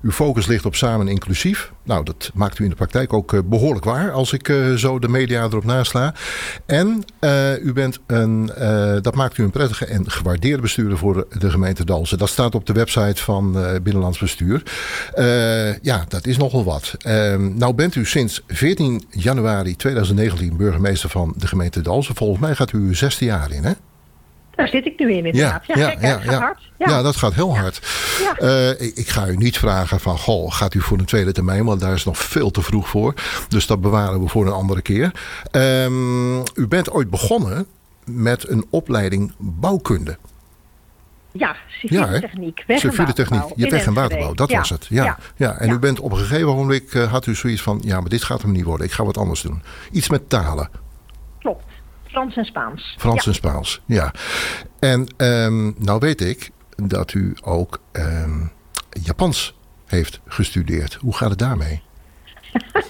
Uw 0.02 0.10
focus 0.10 0.46
ligt 0.46 0.66
op 0.66 0.74
samen 0.74 1.08
inclusief. 1.08 1.72
Nou, 1.82 2.04
dat 2.04 2.30
maakt 2.34 2.58
u 2.58 2.64
in 2.64 2.70
de 2.70 2.76
praktijk 2.76 3.12
ook 3.12 3.32
uh, 3.32 3.40
behoorlijk 3.44 3.84
waar 3.84 4.12
als 4.12 4.32
ik 4.32 4.48
uh, 4.48 4.74
zo 4.74 4.98
de 4.98 5.08
media 5.08 5.42
erop 5.42 5.64
nasla. 5.64 6.14
En 6.66 7.04
uh, 7.20 7.64
u 7.64 7.72
bent 7.72 7.98
een, 8.06 8.50
dat 9.02 9.14
maakt 9.14 9.38
u 9.38 9.42
een 9.42 9.50
prettige 9.50 9.84
en 9.84 10.10
gewaardeerde 10.10 10.62
bestuurder 10.62 10.98
voor 10.98 11.26
de, 11.38 11.50
gemeente 11.50 11.84
Dalsen. 11.84 12.18
Dat 12.18 12.28
staat 12.28 12.54
op 12.54 12.66
de 12.66 12.72
website 12.72 13.22
van 13.22 13.52
Binnenlands 13.82 14.18
Bestuur. 14.18 14.62
ja, 15.82 16.04
dat 16.08 16.26
is 16.26 16.36
nogal 16.36 16.64
wat. 16.64 16.96
nou 17.54 17.74
bent 17.74 17.94
u 17.94 18.06
sinds 18.06 18.42
14 18.46 19.04
januari 19.10 19.76
2019 19.76 20.56
burgemeester 20.56 21.10
van 21.10 21.34
de 21.36 21.46
gemeente 21.46 21.80
Dalsen. 21.80 22.14
Volgens 22.14 22.40
mij 22.40 22.54
gaat 22.54 22.72
u 22.72 22.78
uw 22.78 22.94
zesde 22.94 23.24
jaar 23.24 23.52
in, 23.52 23.64
hè? 23.64 23.72
Daar 24.60 24.68
zit 24.68 24.86
ik 24.86 24.98
nu 24.98 25.12
in 25.12 25.26
inderdaad. 25.26 25.66
Ja, 25.66 25.76
ja, 25.78 25.90
ja, 25.90 25.98
ja, 26.00 26.20
ja. 26.22 26.38
hard. 26.38 26.58
Ja. 26.78 26.88
ja, 26.88 27.02
dat 27.02 27.16
gaat 27.16 27.34
heel 27.34 27.56
hard. 27.56 27.80
Ja. 28.18 28.46
Uh, 28.46 28.70
ik, 28.70 28.96
ik, 28.96 29.08
ga 29.08 29.26
u 29.26 29.36
niet 29.36 29.58
vragen 29.58 30.00
van, 30.00 30.18
goh, 30.18 30.52
gaat 30.52 30.74
u 30.74 30.80
voor 30.80 30.98
een 30.98 31.04
tweede 31.04 31.32
termijn? 31.32 31.64
Want 31.64 31.80
daar 31.80 31.94
is 31.94 32.04
nog 32.04 32.18
veel 32.18 32.50
te 32.50 32.62
vroeg 32.62 32.88
voor. 32.88 33.14
Dus 33.48 33.66
dat 33.66 33.80
bewaren 33.80 34.22
we 34.22 34.28
voor 34.28 34.46
een 34.46 34.52
andere 34.52 34.82
keer. 34.82 35.12
Um, 35.52 36.38
u 36.54 36.66
bent 36.68 36.90
ooit 36.90 37.10
begonnen 37.10 37.66
met 38.04 38.48
een 38.48 38.66
opleiding 38.70 39.32
bouwkunde. 39.38 40.16
Ja, 41.32 41.56
civiele 41.68 42.12
ja, 42.12 42.20
techniek. 42.20 42.64
Weg 42.66 42.78
civiele 42.78 43.12
techniek. 43.12 43.42
Je 43.56 43.70
weg- 43.70 43.86
en 43.86 43.94
waterbouw, 43.94 44.34
dat 44.34 44.50
ja. 44.50 44.58
was 44.58 44.70
het. 44.70 44.86
Ja, 44.88 45.04
ja. 45.04 45.18
ja. 45.36 45.58
En 45.58 45.70
u 45.70 45.78
bent 45.78 46.00
op 46.00 46.12
een 46.12 46.18
gegeven 46.18 46.54
moment, 46.54 46.94
uh, 46.94 47.10
had 47.10 47.26
u 47.26 47.34
zoiets 47.34 47.62
van, 47.62 47.80
ja, 47.84 48.00
maar 48.00 48.10
dit 48.10 48.24
gaat 48.24 48.42
hem 48.42 48.52
niet 48.52 48.64
worden. 48.64 48.86
Ik 48.86 48.92
ga 48.92 49.04
wat 49.04 49.18
anders 49.18 49.42
doen. 49.42 49.62
Iets 49.90 50.08
met 50.08 50.28
talen. 50.28 50.88
Frans 52.10 52.36
en 52.36 52.44
Spaans. 52.44 52.94
Frans 52.98 53.24
ja. 53.24 53.30
en 53.30 53.34
Spaans, 53.34 53.80
ja. 53.86 54.12
En 54.78 55.06
um, 55.16 55.74
nou 55.78 55.98
weet 55.98 56.20
ik 56.20 56.50
dat 56.76 57.12
u 57.12 57.36
ook 57.42 57.80
um, 57.92 58.52
Japans 59.02 59.58
heeft 59.86 60.20
gestudeerd. 60.26 60.94
Hoe 60.94 61.16
gaat 61.16 61.30
het 61.30 61.38
daarmee? 61.38 61.82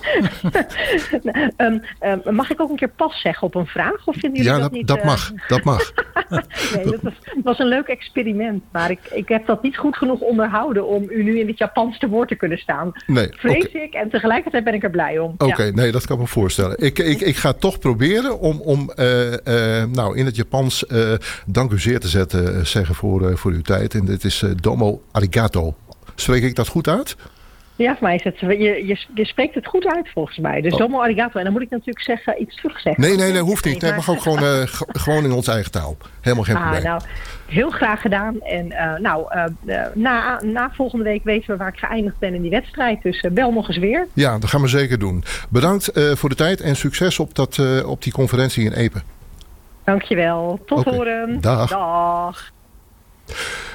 um, 1.56 1.82
um, 2.26 2.34
mag 2.34 2.50
ik 2.50 2.60
ook 2.60 2.70
een 2.70 2.76
keer 2.76 2.92
pas 2.96 3.20
zeggen 3.20 3.46
op 3.46 3.54
een 3.54 3.66
vraag? 3.66 4.06
Of 4.06 4.16
vinden 4.16 4.42
jullie 4.42 4.44
ja, 4.44 4.52
dat, 4.52 4.62
dat, 4.62 4.72
niet? 4.72 4.86
dat 4.86 5.04
mag. 5.04 5.32
Dat 5.48 5.64
mag. 5.64 5.92
nee, 6.74 6.84
dat 6.84 7.00
was, 7.02 7.12
was, 7.42 7.58
een 7.58 7.66
leuk 7.66 7.86
experiment. 7.86 8.62
Maar 8.72 8.90
ik, 8.90 9.00
ik 9.10 9.28
heb 9.28 9.46
dat 9.46 9.62
niet 9.62 9.76
goed 9.76 9.96
genoeg 9.96 10.20
onderhouden 10.20 10.86
om 10.86 11.06
u 11.08 11.22
nu 11.22 11.38
in 11.38 11.46
het 11.46 11.58
Japans 11.58 11.98
te 11.98 12.08
woord 12.08 12.28
te 12.28 12.34
kunnen 12.34 12.58
staan. 12.58 12.92
Nee, 13.06 13.28
Vrees 13.30 13.66
okay. 13.66 13.82
ik. 13.82 13.94
En 13.94 14.10
tegelijkertijd 14.10 14.64
ben 14.64 14.74
ik 14.74 14.82
er 14.82 14.90
blij 14.90 15.18
om. 15.18 15.32
Oké, 15.32 15.44
okay, 15.44 15.66
ja. 15.66 15.72
nee, 15.72 15.92
dat 15.92 16.06
kan 16.06 16.16
ik 16.16 16.22
me 16.22 16.28
voorstellen. 16.28 16.78
Ik, 16.78 16.98
ik, 16.98 17.20
ik 17.20 17.36
ga 17.36 17.52
toch 17.52 17.78
proberen 17.78 18.38
om, 18.38 18.60
om 18.60 18.90
uh, 18.96 19.30
uh, 19.30 19.36
nou, 19.84 20.16
in 20.16 20.24
het 20.24 20.36
Japans 20.36 20.84
dank 21.46 21.72
u 21.72 21.78
zeer 21.78 22.00
te 22.00 22.08
zetten, 22.08 22.66
zeggen 22.66 22.94
voor, 22.94 23.38
voor 23.38 23.50
uw 23.50 23.62
tijd. 23.62 23.94
En 23.94 24.04
dit 24.04 24.24
is 24.24 24.44
domo 24.60 25.02
arigato. 25.12 25.74
Spreek 26.14 26.42
ik 26.42 26.54
dat 26.54 26.68
goed 26.68 26.88
uit? 26.88 27.16
Ja, 27.82 27.96
voor 27.96 28.06
mij 28.06 28.14
is 28.14 28.24
het. 28.24 28.38
Je, 28.38 28.86
je, 28.86 28.98
je 29.14 29.24
spreekt 29.24 29.54
het 29.54 29.66
goed 29.66 29.86
uit 29.86 30.08
volgens 30.08 30.38
mij. 30.38 30.60
Dus 30.60 30.72
Oh. 30.72 30.78
domo 30.78 31.00
arigato. 31.00 31.38
En 31.38 31.44
dan 31.44 31.52
moet 31.52 31.62
ik 31.62 31.70
natuurlijk 31.70 32.04
zeggen, 32.04 32.42
iets 32.42 32.56
terugzeggen. 32.56 33.02
Nee, 33.02 33.16
nee, 33.16 33.32
nee, 33.32 33.42
hoeft 33.42 33.64
niet. 33.64 33.80
Nee, 33.80 33.92
mag 33.92 34.10
ook 34.10 34.20
gewoon, 34.20 34.42
uh, 34.42 34.62
gewoon 34.88 35.24
in 35.24 35.32
onze 35.32 35.50
eigen 35.50 35.70
taal. 35.70 35.96
Helemaal 36.20 36.44
geen 36.44 36.56
ah, 36.56 36.62
probleem. 36.62 36.82
Nou, 36.82 37.02
heel 37.46 37.70
graag 37.70 38.00
gedaan. 38.00 38.40
En 38.40 38.66
uh, 38.66 38.98
nou, 38.98 39.34
uh, 39.66 39.84
na, 39.94 40.40
na 40.42 40.70
volgende 40.72 41.04
week 41.04 41.24
weten 41.24 41.50
we 41.50 41.56
waar 41.56 41.68
ik 41.68 41.78
geëindigd 41.78 42.18
ben 42.18 42.34
in 42.34 42.42
die 42.42 42.50
wedstrijd. 42.50 43.02
Dus 43.02 43.26
bel 43.32 43.52
nog 43.52 43.68
eens 43.68 43.78
weer. 43.78 44.06
Ja, 44.12 44.38
dat 44.38 44.50
gaan 44.50 44.60
we 44.60 44.68
zeker 44.68 44.98
doen. 44.98 45.24
Bedankt 45.48 45.90
voor 45.94 46.28
de 46.28 46.34
tijd 46.34 46.60
en 46.60 46.76
succes 46.76 47.18
op, 47.18 47.34
dat, 47.34 47.84
op 47.84 48.02
die 48.02 48.12
conferentie 48.12 48.64
in 48.64 48.72
Epen. 48.72 49.00
Oké, 49.00 49.08
Dankjewel. 49.84 50.60
Tot 50.66 50.84
horen. 50.84 51.40
Dag. 51.40 51.70
Dag. 51.70 52.52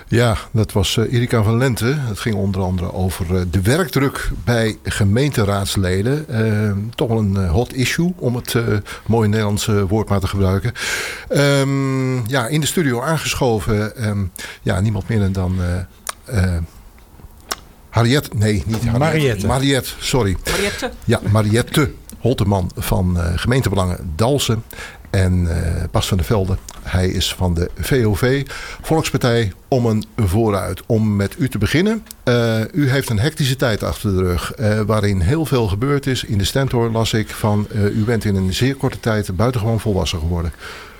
Ja, 0.08 0.38
dat 0.52 0.72
was 0.72 0.98
eh, 0.98 1.14
Erika 1.14 1.44
van 1.44 1.58
Lente. 1.58 1.86
Het 1.86 2.20
ging 2.20 2.36
onder 2.36 2.62
andere 2.62 2.94
over 2.94 3.36
eh, 3.36 3.42
de 3.52 3.62
werkdruk 3.62 4.30
bij 4.44 4.78
gemeenteraadsleden. 4.84 6.28
Eh, 6.30 6.72
toch 6.96 7.08
wel 7.08 7.18
een 7.18 7.36
eh, 7.38 7.52
hot 7.52 7.74
issue, 7.74 8.14
om 8.18 8.36
het 8.36 8.56
eh, 8.56 8.64
mooie 9.08 9.28
Nederlandse 9.30 9.88
woord 9.88 10.10
maar 10.10 10.20
te 10.20 10.28
gebruiken. 10.28 10.72
Ehm, 11.30 12.28
ja, 12.30 12.48
in 12.48 12.62
de 12.62 12.68
studio 12.68 13.02
aangeschoven. 13.02 13.96
ehm, 13.96 14.24
ja, 14.62 14.80
niemand 14.80 15.08
minder 15.08 15.32
dan... 15.32 15.56
eh 15.62 16.44
eh, 16.44 16.58
Harriet, 17.90 18.34
nee, 18.34 18.64
niet 18.66 18.76
Harriet. 18.84 19.00
Mariette. 19.00 19.48
Mariette, 19.48 19.90
sorry. 20.00 20.38
Mariette? 20.52 20.92
Ja, 21.06 21.20
Mariette 21.32 21.92
Holteman 22.20 22.72
van 22.76 23.20
eh, 23.20 23.32
gemeentebelangen 23.36 24.12
Dalsen. 24.16 24.64
En 25.16 25.48
Bas 25.92 26.08
van 26.08 26.18
der 26.18 26.26
Velde, 26.26 26.58
hij 26.84 27.08
is 27.08 27.34
van 27.34 27.54
de 27.54 27.70
VOV, 27.80 28.44
Volkspartij 28.82 29.52
om 29.68 29.86
een 29.86 30.04
vooruit. 30.16 30.82
Om 30.86 31.16
met 31.16 31.36
u 31.40 31.50
te 31.50 31.58
beginnen. 31.58 32.06
Eh, 32.24 32.60
u 32.74 32.90
heeft 32.90 33.10
een 33.10 33.20
hectische 33.20 33.56
tijd 33.56 33.84
achter 33.84 34.16
de 34.16 34.22
rug, 34.22 34.52
eh, 34.52 34.82
waarin 34.82 35.20
heel 35.20 35.46
veel 35.46 35.68
gebeurd 35.68 36.08
is. 36.08 36.24
In 36.24 36.38
de 36.38 36.44
Stentor 36.44 36.92
las 36.92 37.14
ik 37.14 37.28
van, 37.28 37.68
u 37.74 38.04
bent 38.04 38.26
in 38.26 38.36
een 38.36 38.54
zeer 38.54 38.76
korte 38.76 39.00
tijd 39.00 39.36
buitengewoon 39.36 39.80
volwassen 39.80 40.20
geworden. 40.20 40.54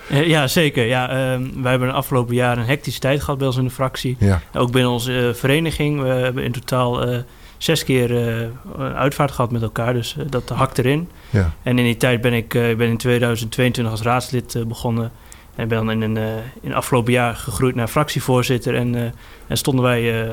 Ja, 0.08 0.46
zeker. 0.46 0.86
Ja, 0.86 1.08
ehm, 1.08 1.62
wij 1.62 1.70
hebben 1.70 1.88
de 1.88 1.94
afgelopen 1.94 2.34
jaren 2.34 2.62
een 2.62 2.68
hectische 2.68 3.00
tijd 3.00 3.20
gehad 3.20 3.38
bij 3.38 3.46
ons 3.46 3.56
in 3.56 3.64
de 3.64 3.70
fractie. 3.70 4.16
Ja, 4.18 4.42
Ook 4.54 4.72
binnen 4.72 4.90
onze 4.90 5.32
vereniging. 5.34 6.02
We 6.02 6.08
hebben 6.08 6.44
in 6.44 6.52
totaal 6.52 7.24
zes 7.58 7.84
keer 7.84 8.16
eh, 8.16 8.40
een 8.76 8.94
uitvaart 8.94 9.30
gehad 9.30 9.50
met 9.50 9.62
elkaar. 9.62 9.92
Dus 9.92 10.16
eh, 10.18 10.24
dat 10.28 10.48
hakt 10.48 10.78
erin. 10.78 11.10
ja. 11.30 11.52
En 11.62 11.78
in 11.78 11.84
die 11.84 11.96
tijd 11.96 12.20
ben 12.20 12.32
ik 12.32 12.54
eh, 12.54 12.76
ben 12.76 12.88
in 12.88 12.96
2022 12.96 13.92
als 13.92 14.02
raadslid 14.02 14.54
eh, 14.54 14.62
begonnen. 14.64 15.10
En 15.54 15.68
ben 15.68 15.78
dan 15.78 15.90
in 15.90 16.02
een 16.02 16.16
eh, 16.16 16.24
in 16.60 16.68
het 16.68 16.74
afgelopen 16.74 17.12
jaar 17.12 17.34
gegroeid 17.34 17.74
naar 17.74 17.88
fractievoorzitter. 17.88 18.74
En, 18.74 18.94
eh, 18.94 19.02
en 19.46 19.56
stonden 19.56 19.84
wij 19.84 20.22
eh, 20.24 20.30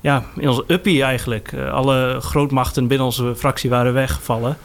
ja, 0.00 0.24
in 0.36 0.48
onze 0.48 0.64
uppie 0.66 1.02
eigenlijk. 1.02 1.52
Eh, 1.52 1.72
alle 1.72 2.16
grootmachten 2.20 2.86
binnen 2.86 3.06
onze 3.06 3.34
fractie 3.36 3.70
waren 3.70 3.92
weggevallen. 3.92 4.56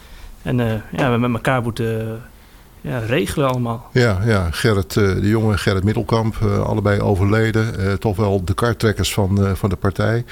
En 0.41 0.59
eh, 0.59 0.73
ja, 0.97 1.11
we 1.11 1.17
met 1.17 1.33
elkaar 1.33 1.61
moeten 1.61 2.01
eh, 2.01 2.91
ja, 2.91 2.99
regelen 2.99 3.49
allemaal. 3.49 3.89
Ja, 3.91 4.19
ja. 4.25 4.47
Gerrit 4.51 4.97
eh, 4.97 5.03
de 5.03 5.29
Jonge, 5.29 5.57
Gerrit 5.57 5.83
Middelkamp, 5.83 6.35
eh, 6.41 6.59
allebei 6.59 7.01
overleden. 7.01 7.79
Eh, 7.79 7.93
toch 7.93 8.15
wel 8.15 8.43
de 8.43 8.53
karttrekkers 8.53 9.13
van, 9.13 9.45
eh, 9.45 9.51
van 9.53 9.69
de 9.69 9.75
partij. 9.75 10.25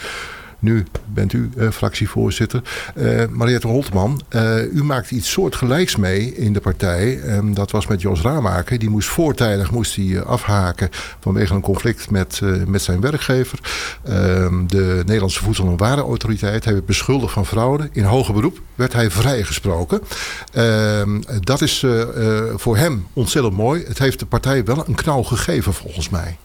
Nu 0.64 0.86
bent 1.06 1.34
u 1.34 1.50
eh, 1.58 1.70
fractievoorzitter. 1.70 2.62
Eh 2.96 3.24
Mariette 3.30 3.68
Holtman, 3.68 4.22
eh, 4.30 4.74
u 4.74 4.84
maakt 4.84 5.12
iets 5.12 5.32
soortgelijks 5.32 5.96
mee 5.96 6.36
in 6.36 6.54
de 6.54 6.60
partij. 6.60 7.20
Ehm, 7.22 7.54
dat 7.54 7.72
was 7.72 7.88
met 7.88 8.02
Jos 8.02 8.22
Ramaker. 8.22 8.80
Die 8.80 8.90
moest 8.90 9.08
voortijdig 9.08 9.72
moest 9.72 9.96
hij, 9.96 10.22
afhaken 10.24 10.90
vanwege 11.20 11.54
een 11.54 11.62
conflict 11.62 12.10
met, 12.10 12.42
met 12.68 12.82
zijn 12.82 13.02
werkgever. 13.02 13.60
Ehm, 14.04 14.68
de 14.68 15.02
Nederlandse 15.06 15.44
Voedsel- 15.44 15.68
en 15.68 15.78
Warenautoriteit 15.78 16.66
heeft 16.66 16.86
beschuldigd 16.86 17.34
van 17.34 17.46
fraude. 17.46 17.90
In 17.92 18.04
hoger 18.04 18.34
beroep 18.34 18.62
werd 18.76 18.94
hij 18.94 19.12
vrijgesproken. 19.12 20.02
Ehm, 20.54 21.22
dat 21.40 21.62
is 21.62 21.86
voor 22.56 22.78
hem 22.78 23.08
ontzettend 23.14 23.56
mooi. 23.56 23.84
Het 23.88 24.00
heeft 24.00 24.20
de 24.20 24.26
partij 24.26 24.64
wel 24.64 24.88
een 24.88 24.96
knauw 24.96 25.24
gegeven 25.24 25.74
volgens 25.74 26.10
mij. 26.10 26.38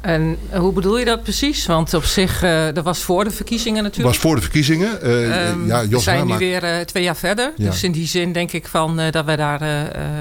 En 0.00 0.38
hoe 0.52 0.72
bedoel 0.72 0.98
je 0.98 1.04
dat 1.04 1.22
precies? 1.22 1.66
Want 1.66 1.94
op 1.94 2.04
zich, 2.04 2.42
eh, 2.42 2.64
dat 2.72 2.84
was 2.84 3.02
voor 3.02 3.24
de 3.24 3.30
verkiezingen 3.30 3.82
natuurlijk. 3.82 4.08
was 4.14 4.18
voor 4.22 4.34
de 4.34 4.40
verkiezingen. 4.40 5.02
Ehm, 5.02 5.66
ja, 5.66 5.88
we 5.88 5.98
zijn 5.98 6.26
nu 6.26 6.36
weer 6.36 6.86
twee 6.86 7.02
jaar 7.02 7.16
verder. 7.16 7.52
Ja. 7.56 7.70
Dus 7.70 7.82
in 7.82 7.92
die 7.92 8.06
zin 8.06 8.32
denk 8.32 8.52
ik 8.52 8.66
van, 8.66 9.00
dat 9.10 9.24
wij 9.24 9.36
daar 9.36 9.60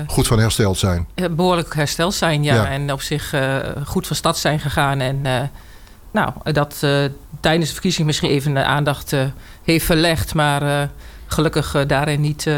goed 0.08 0.28
van 0.28 0.40
hersteld 0.40 0.78
zijn. 0.78 1.08
behoorlijk 1.32 1.76
hersteld 1.76 2.14
zijn. 2.14 2.44
Ja. 2.44 2.56
Ja. 2.56 2.70
En 2.70 2.92
op 2.92 3.02
zich 3.02 3.34
goed 3.86 4.08
van 4.08 4.16
stad 4.16 4.38
zijn 4.38 4.60
gegaan. 4.60 5.00
En 5.00 5.22
nou, 6.12 6.32
dat 6.44 6.76
tijdens 7.40 7.68
de 7.68 7.74
verkiezing 7.74 8.08
misschien 8.08 8.30
even 8.30 8.54
de 8.54 8.64
aandacht 8.64 9.14
heeft 9.64 9.86
verlegd. 9.86 10.34
Maar 10.34 10.90
gelukkig 11.28 11.86
daarin 11.88 12.22
niet 12.22 12.50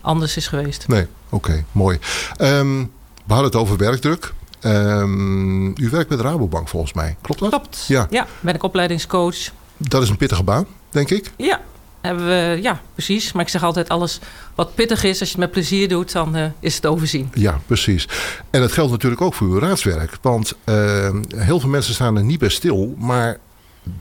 anders 0.00 0.36
is 0.36 0.46
geweest. 0.46 0.88
Nee, 0.88 1.06
oké, 1.28 1.64
mooi. 1.72 1.98
Ehm, 2.36 2.78
we 3.24 3.32
hadden 3.32 3.46
het 3.46 3.56
over 3.60 3.76
werkdruk. 3.76 4.32
Ehm, 4.62 5.66
u 5.66 5.88
werkt 5.90 6.08
bij 6.08 6.16
de 6.16 6.22
Rabobank 6.22 6.68
volgens 6.68 6.92
mij. 6.92 7.16
Klopt 7.20 7.40
dat? 7.40 7.50
Klopt. 7.50 7.84
Ja. 7.88 8.06
ja, 8.10 8.26
ben 8.40 8.54
ik 8.54 8.62
opleidingscoach. 8.62 9.36
Dat 9.76 10.02
is 10.02 10.08
een 10.08 10.16
pittige 10.16 10.42
baan, 10.42 10.66
denk 10.90 11.10
ik. 11.10 11.32
Ja, 11.36 11.60
hebben 12.00 12.26
we, 12.26 12.58
ja, 12.62 12.80
precies. 12.92 13.32
Maar 13.32 13.42
ik 13.42 13.48
zeg 13.48 13.62
altijd, 13.62 13.88
alles 13.88 14.20
wat 14.54 14.74
pittig 14.74 15.04
is, 15.04 15.20
als 15.20 15.28
je 15.28 15.34
het 15.34 15.44
met 15.44 15.50
plezier 15.50 15.88
doet, 15.88 16.12
dan 16.12 16.36
eh, 16.36 16.46
is 16.60 16.74
het 16.74 16.86
overzien. 16.86 17.30
Ja, 17.34 17.60
precies. 17.66 18.08
En 18.50 18.60
dat 18.60 18.72
geldt 18.72 18.90
natuurlijk 18.90 19.20
ook 19.20 19.34
voor 19.34 19.46
uw 19.46 19.58
raadswerk. 19.58 20.18
Want 20.20 20.54
ehm, 20.64 21.22
heel 21.36 21.60
veel 21.60 21.68
mensen 21.68 21.94
staan 21.94 22.16
er 22.16 22.24
niet 22.24 22.38
bij 22.38 22.48
stil. 22.48 22.94
Maar 22.98 23.38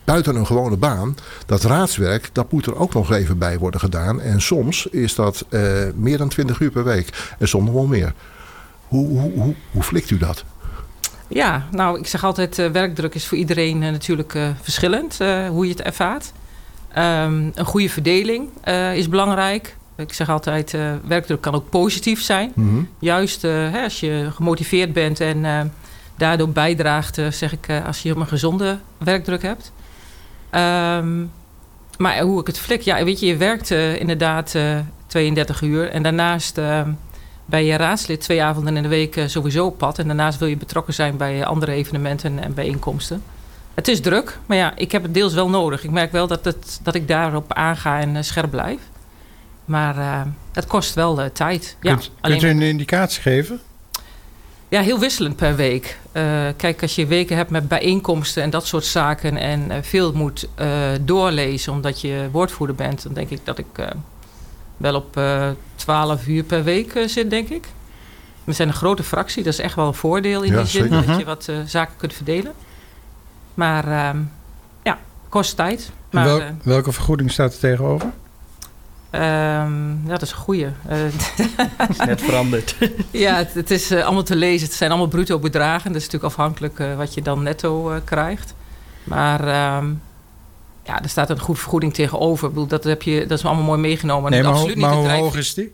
buiten 0.04 0.36
een 0.36 0.46
gewone 0.46 0.78
baan, 0.78 1.16
dat 1.46 1.64
raadswerk, 1.64 2.30
dat 2.34 2.52
moet 2.52 2.66
er 2.66 2.76
ook 2.76 2.94
nog 2.94 3.12
even 3.12 3.38
bij 3.38 3.58
worden 3.58 3.80
gedaan. 3.80 4.22
En 4.22 4.42
soms 4.42 4.86
is 4.86 5.16
dat 5.16 5.46
eh, 5.50 5.62
meer 5.96 6.18
dan 6.18 6.30
20 6.30 6.60
uur 6.60 6.72
per 6.72 6.84
week. 6.84 7.36
En 7.40 7.48
soms 7.48 7.66
nog 7.66 7.74
wel 7.74 7.86
meer. 7.86 8.14
Hoe, 8.88 9.08
hoe, 9.08 9.32
hoe, 9.32 9.56
hoe 9.72 9.84
flikt 9.84 10.10
u 10.10 10.18
dat? 10.18 10.44
Ja, 11.34 11.68
nou, 11.72 12.00
ik 12.00 12.08
zeg 12.08 12.24
altijd, 12.24 12.60
eh, 12.60 12.70
werkdruk 12.70 13.16
is 13.16 13.28
voor 13.28 13.38
iedereen 13.38 13.84
eh, 13.84 13.92
natuurlijk 13.92 14.36
eh, 14.36 14.50
verschillend, 14.62 15.20
hoe 15.50 15.66
je 15.66 15.72
het 15.72 15.82
ervaart. 15.82 16.32
Ehm, 16.94 17.50
een 17.54 17.66
goede 17.66 17.90
verdeling 17.90 18.50
is 18.96 19.10
belangrijk. 19.10 19.78
Ik 19.96 20.14
zeg 20.14 20.30
altijd, 20.30 20.78
werkdruk 21.08 21.42
kan 21.42 21.54
ook 21.54 21.70
positief 21.70 22.22
zijn. 22.22 22.52
Mhm. 22.56 22.82
Juist 23.00 23.42
hè, 23.42 23.84
als 23.84 24.00
je 24.00 24.28
gemotiveerd 24.34 24.94
bent 24.94 25.20
en 25.20 25.72
daardoor 26.18 26.50
bijdraagt, 26.50 27.22
zeg 27.30 27.52
ik, 27.52 27.68
als 27.86 28.02
je 28.02 28.16
een 28.16 28.28
gezonde 28.28 28.78
werkdruk 28.98 29.42
hebt. 29.42 29.72
Ehm, 30.50 31.24
maar 32.02 32.20
hoe 32.20 32.40
ik 32.40 32.48
het 32.48 32.60
flik, 32.60 32.82
ja, 32.82 33.04
weet 33.04 33.20
je, 33.20 33.26
je 33.26 33.38
werkt 33.38 33.72
inderdaad 33.72 34.56
eh, 34.56 34.78
32 35.08 35.62
uur 35.62 35.90
en 35.90 36.04
daarnaast 36.04 36.58
eh, 36.58 36.82
ben 37.46 37.64
je 37.64 37.76
raadslid 37.76 38.22
twee 38.22 38.44
avonden 38.44 38.76
in 38.76 38.84
de 38.84 38.90
week 38.90 39.16
eh, 39.16 39.28
sowieso 39.28 39.66
op 39.66 39.78
pad. 39.78 40.00
En 40.00 40.08
daarnaast 40.08 40.40
wil 40.40 40.48
je 40.48 40.58
betrokken 40.58 40.94
zijn 40.94 41.18
bij 41.18 41.46
andere 41.46 41.72
evenementen 41.72 42.40
en 42.40 42.54
bijeenkomsten. 42.54 43.24
Het 43.74 43.88
is 43.88 44.02
druk, 44.02 44.40
maar 44.46 44.58
ja, 44.58 44.76
ik 44.76 44.92
heb 44.92 45.04
het 45.04 45.14
deels 45.14 45.34
wel 45.34 45.50
nodig. 45.50 45.84
Ik 45.84 45.92
merk 45.92 46.12
wel 46.12 46.28
dat, 46.28 46.46
het, 46.46 46.80
dat 46.84 46.96
ik 46.96 47.08
daarop 47.08 47.54
aanga 47.54 48.00
en 48.00 48.16
eh, 48.16 48.24
scherp 48.24 48.50
blijf. 48.50 48.80
Maar 49.66 49.98
eh, 49.98 50.22
het 50.52 50.68
kost 50.68 50.94
wel 50.94 51.22
eh, 51.22 51.30
tijd. 51.30 51.78
Ja, 51.82 51.94
kunt, 51.94 52.12
alleen 52.22 52.40
kunt 52.40 52.52
u 52.52 52.56
een 52.56 52.62
indicatie 52.62 53.22
geven? 53.22 53.60
ja, 54.72 54.82
heel 54.82 55.00
wisselend 55.00 55.36
per 55.36 55.56
week. 55.56 55.98
Eh, 56.12 56.48
kijk, 56.58 56.82
als 56.82 56.96
je 56.96 57.06
weken 57.06 57.38
hebt 57.38 57.50
met 57.50 57.68
bijeenkomsten 57.68 58.44
en 58.44 58.50
dat 58.50 58.68
soort 58.68 58.86
zaken... 58.86 59.38
en 59.38 59.72
eh, 59.72 59.78
veel 59.82 60.14
moet 60.14 60.48
eh, 60.56 60.70
doorlezen 61.02 61.74
omdat 61.74 62.02
je 62.02 62.30
woordvoerder 62.32 62.76
bent... 62.76 63.04
dan 63.04 63.14
denk 63.14 63.30
ik 63.30 63.40
dat 63.44 63.58
ik 63.58 63.66
eh, 63.76 63.88
wel 64.82 64.96
op 64.96 65.18
eh 65.18 65.50
12 65.76 66.28
uur 66.28 66.44
per 66.44 66.64
week 66.64 66.94
eh, 66.96 67.08
zit, 67.08 67.30
denk 67.30 67.50
ik. 67.50 67.68
We 68.44 68.54
zijn 68.54 68.68
een 68.68 68.74
grote 68.74 69.04
fractie, 69.04 69.44
dat 69.44 69.54
is 69.54 69.60
echt 69.60 69.76
wel 69.76 69.88
een 69.88 69.94
voordeel 69.94 70.42
in 70.42 70.52
Ja, 70.52 70.58
die 70.58 70.66
zin... 70.68 70.82
zeker. 70.82 70.98
dat 70.98 71.06
Mhm. 71.08 71.20
je 71.20 71.26
wat 71.26 71.48
eh, 71.48 71.56
zaken 71.66 71.94
kunt 71.98 72.14
verdelen. 72.14 72.54
Maar 73.54 73.88
ehm, 73.88 74.18
ja, 74.84 74.98
kost 75.30 75.56
tijd. 75.56 75.92
Maar 76.12 76.26
Wel- 76.26 76.42
welke 76.64 76.92
vergoeding 76.92 77.32
staat 77.32 77.54
er 77.54 77.60
tegenover? 77.60 78.10
ehm, 79.10 79.90
ja, 79.92 80.10
dat 80.12 80.22
is 80.22 80.32
een 80.32 80.38
goeie. 80.38 80.68
Eh, 80.88 81.06
is 81.90 81.98
net 82.06 82.22
veranderd. 82.22 82.76
Ja, 83.12 83.36
het, 83.36 83.54
het 83.54 83.72
is 83.72 83.92
allemaal 83.92 84.24
te 84.24 84.36
lezen. 84.36 84.68
Het 84.68 84.76
zijn 84.76 84.90
allemaal 84.90 85.08
bruto 85.10 85.40
bedragen. 85.40 85.92
Dat 85.92 86.02
is 86.02 86.08
natuurlijk 86.08 86.34
afhankelijk 86.34 86.80
eh, 86.80 86.96
wat 86.96 87.14
je 87.14 87.22
dan 87.22 87.44
netto 87.44 88.00
krijgt. 88.04 88.54
Maar 89.04 89.48
ehm, 89.48 89.86
ja, 90.92 91.04
er 91.04 91.10
staat 91.10 91.30
een 91.30 91.40
goede 91.40 91.60
vergoeding 91.60 91.94
tegenover. 91.94 92.48
Ik 92.48 92.54
bedoel, 92.54 92.68
dat, 92.68 92.84
heb 92.84 93.02
je, 93.02 93.26
dat 93.28 93.38
is 93.38 93.46
allemaal 93.46 93.64
mooi 93.64 93.80
meegenomen. 93.80 94.32
Nee, 94.32 94.42
maar, 94.44 94.52
ho- 94.52 94.58
absoluut 94.58 94.78
maar 94.78 94.96
niet 94.96 95.06
hoe 95.06 95.10
hoog 95.18 95.36
is 95.36 95.54
die? 95.54 95.74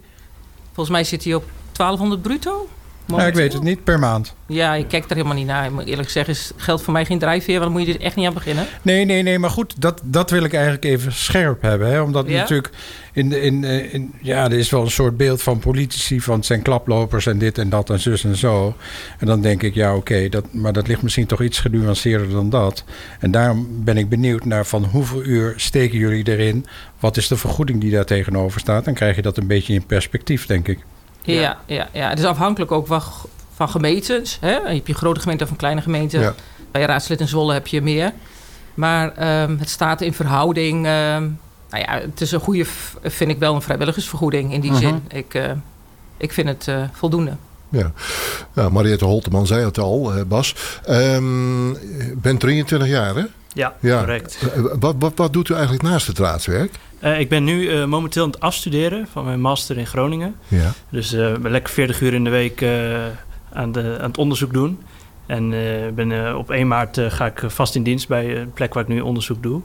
Volgens 0.65 0.89
mij 0.89 1.03
zit 1.03 1.23
hij 1.23 1.33
op 1.33 1.43
1200 1.71 2.21
bruto. 2.21 2.67
Nou, 3.07 3.27
ik 3.27 3.33
weet 3.33 3.53
het 3.53 3.63
niet, 3.63 3.83
per 3.83 3.99
maand. 3.99 4.35
Ja, 4.47 4.73
ik 4.73 4.87
kijk 4.87 5.03
er 5.09 5.15
helemaal 5.15 5.35
niet 5.37 5.45
naar. 5.47 5.65
Ik 5.65 5.71
moet 5.71 5.85
eerlijk 5.85 6.09
zeggen, 6.09 6.33
is 6.33 6.51
geld 6.55 6.81
voor 6.81 6.93
mij 6.93 7.05
geen 7.05 7.19
drijfveer. 7.19 7.59
Want 7.59 7.71
dan 7.71 7.79
moet 7.81 7.87
je 7.87 7.93
er 7.97 8.05
echt 8.05 8.15
niet 8.15 8.27
aan 8.27 8.33
beginnen. 8.33 8.65
Nee, 8.81 9.05
nee, 9.05 9.23
nee, 9.23 9.39
maar 9.39 9.49
goed, 9.49 9.81
dat, 9.81 10.01
dat 10.03 10.29
wil 10.29 10.43
ik 10.43 10.53
eigenlijk 10.53 10.83
even 10.85 11.11
scherp 11.13 11.61
hebben. 11.61 11.87
Hè? 11.91 12.01
Omdat 12.01 12.27
Ja? 12.29 12.37
natuurlijk, 12.39 12.69
in, 13.13 13.29
de- 13.29 13.41
in, 13.41 13.63
eh, 13.63 13.93
in, 13.93 14.13
ja, 14.21 14.43
er 14.45 14.57
is 14.57 14.69
wel 14.69 14.81
een 14.81 14.91
soort 14.91 15.17
beeld 15.17 15.41
van 15.41 15.59
politici... 15.59 16.21
van 16.21 16.35
het 16.35 16.45
zijn 16.45 16.61
klaplopers 16.61 17.25
en 17.25 17.37
dit 17.37 17.57
en 17.57 17.69
dat 17.69 17.89
en 17.89 17.99
zus 17.99 18.23
en 18.23 18.35
zo. 18.35 18.75
En 19.19 19.27
dan 19.27 19.41
denk 19.41 19.63
ik, 19.63 19.73
ja, 19.73 19.95
oké, 19.95 20.29
dat, 20.29 20.53
maar 20.53 20.73
dat 20.73 20.87
ligt 20.87 21.01
misschien 21.01 21.25
toch 21.25 21.41
iets 21.41 21.59
genuanceerder 21.59 22.29
dan 22.29 22.49
dat. 22.49 22.83
En 23.19 23.31
daarom 23.31 23.67
ben 23.83 23.97
ik 23.97 24.09
benieuwd 24.09 24.45
naar 24.45 24.65
van 24.65 24.83
hoeveel 24.85 25.23
uur 25.23 25.53
steken 25.55 25.97
jullie 25.97 26.27
erin? 26.27 26.65
Wat 26.99 27.17
is 27.17 27.27
de 27.27 27.37
vergoeding 27.37 27.81
die 27.81 27.91
daar 27.91 28.05
tegenover 28.05 28.59
staat? 28.59 28.85
Dan 28.85 28.93
krijg 28.93 29.15
je 29.15 29.21
dat 29.21 29.37
een 29.37 29.47
beetje 29.47 29.73
in 29.73 29.85
perspectief, 29.85 30.45
denk 30.45 30.67
ik. 30.67 30.79
Ja, 31.21 31.57
ja, 31.65 31.87
ja, 31.93 32.09
Het 32.09 32.19
is 32.19 32.25
afhankelijk 32.25 32.71
ook 32.71 32.87
van, 32.87 33.01
van 33.55 33.69
gemeentes. 33.69 34.37
Hè? 34.41 34.49
Heb 34.51 34.87
je 34.87 34.93
een 34.93 34.99
grote 34.99 35.19
gemeente 35.19 35.43
of 35.43 35.49
een 35.49 35.55
kleine 35.55 35.81
gemeente? 35.81 36.19
Ja. 36.19 36.33
Bij 36.71 36.81
raadslid 36.85 37.19
in 37.19 37.27
Zwolle 37.27 37.53
heb 37.53 37.67
je 37.67 37.81
meer. 37.81 38.11
Maar 38.73 39.11
ehm, 39.15 39.57
het 39.57 39.69
staat 39.69 40.01
in 40.01 40.13
verhouding. 40.13 40.85
ehm, 40.85 41.23
nou 41.69 41.83
ja, 41.83 41.99
het 41.99 42.21
is 42.21 42.31
een 42.31 42.39
goede, 42.39 42.65
vind 43.03 43.29
ik 43.31 43.39
wel, 43.39 43.55
een 43.55 43.61
vrijwilligersvergoeding 43.61 44.53
in 44.53 44.61
die 44.61 44.71
Mhm. 44.71 44.79
zin. 44.79 45.03
Ik, 45.07 45.33
eh, 45.33 45.51
ik 46.17 46.33
vind 46.33 46.47
het 46.47 46.67
eh, 46.67 46.81
voldoende. 46.91 47.35
Ja. 47.69 47.91
ja, 48.55 48.69
Mariette 48.69 49.05
Holteman 49.05 49.47
zei 49.47 49.65
het 49.65 49.77
al, 49.77 50.13
eh, 50.13 50.23
Bas. 50.27 50.55
Ehm 50.85 51.73
bent 52.15 52.39
23 52.39 52.87
jaar, 52.87 53.15
hè? 53.15 53.23
Ja, 53.57 53.75
Ja. 53.79 53.97
correct. 53.99 54.49
Eh, 54.55 54.61
Wat, 54.79 54.95
wat, 54.99 55.11
wat 55.15 55.33
doet 55.33 55.49
u 55.49 55.53
eigenlijk 55.53 55.83
naast 55.83 56.07
het 56.07 56.19
raadswerk? 56.19 56.71
Eh, 56.99 57.19
ik 57.19 57.29
ben 57.29 57.43
nu 57.43 57.67
eh, 57.69 57.85
momenteel 57.85 58.23
aan 58.23 58.29
het 58.29 58.39
afstuderen 58.39 59.07
van 59.11 59.25
mijn 59.25 59.41
master 59.41 59.77
in 59.77 59.87
Groningen. 59.87 60.35
Ja. 60.47 60.71
Dus 60.89 61.13
eh, 61.13 61.33
ik 61.33 61.41
ben 61.41 61.51
lekker 61.51 61.73
40 61.73 62.01
uur 62.01 62.13
in 62.13 62.23
de 62.23 62.29
week 62.29 62.61
eh, 62.61 62.95
aan, 63.53 63.71
de, 63.71 63.97
aan 63.99 64.07
het 64.07 64.17
onderzoek 64.17 64.53
doen. 64.53 64.79
En 65.25 65.53
eh, 65.53 65.91
ben, 65.93 66.25
eh, 66.27 66.35
op 66.37 66.51
1 66.51 66.67
maart 66.67 66.97
eh, 66.97 67.11
ga 67.11 67.25
ik 67.25 67.41
vast 67.47 67.75
in 67.75 67.83
dienst 67.83 68.07
bij 68.07 68.27
de 68.27 68.45
plek 68.53 68.73
waar 68.73 68.83
ik 68.83 68.89
nu 68.89 68.99
onderzoek 69.01 69.43
doe. 69.43 69.61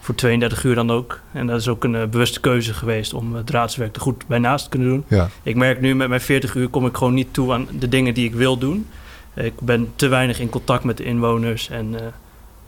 Voor 0.00 0.14
32 0.14 0.64
uur 0.64 0.74
dan 0.74 0.90
ook. 0.90 1.20
En 1.32 1.46
dat 1.46 1.60
is 1.60 1.68
ook 1.68 1.84
een 1.84 1.94
eh, 1.94 2.04
bewuste 2.06 2.40
keuze 2.40 2.74
geweest 2.74 3.14
om 3.14 3.34
het 3.34 3.50
raadswerk 3.50 3.96
er 3.96 4.02
goed 4.02 4.26
bij 4.26 4.38
naast 4.38 4.64
te 4.64 4.70
kunnen 4.70 4.88
doen. 4.88 5.04
Ja. 5.08 5.28
Ik 5.42 5.56
merk 5.56 5.80
nu 5.80 5.94
met 5.94 6.08
mijn 6.08 6.20
40 6.20 6.54
uur 6.54 6.68
kom 6.68 6.86
ik 6.86 6.96
gewoon 6.96 7.14
niet 7.14 7.34
toe 7.34 7.52
aan 7.52 7.68
de 7.78 7.88
dingen 7.88 8.14
die 8.14 8.24
ik 8.24 8.34
wil 8.34 8.58
doen. 8.58 8.86
Eh, 9.34 9.44
Ik 9.44 9.60
ben 9.60 9.88
te 9.96 10.08
weinig 10.08 10.40
in 10.40 10.48
contact 10.50 10.84
met 10.84 10.96
de 10.96 11.04
inwoners. 11.04 11.68
En 11.70 11.94
eh, 12.00 12.06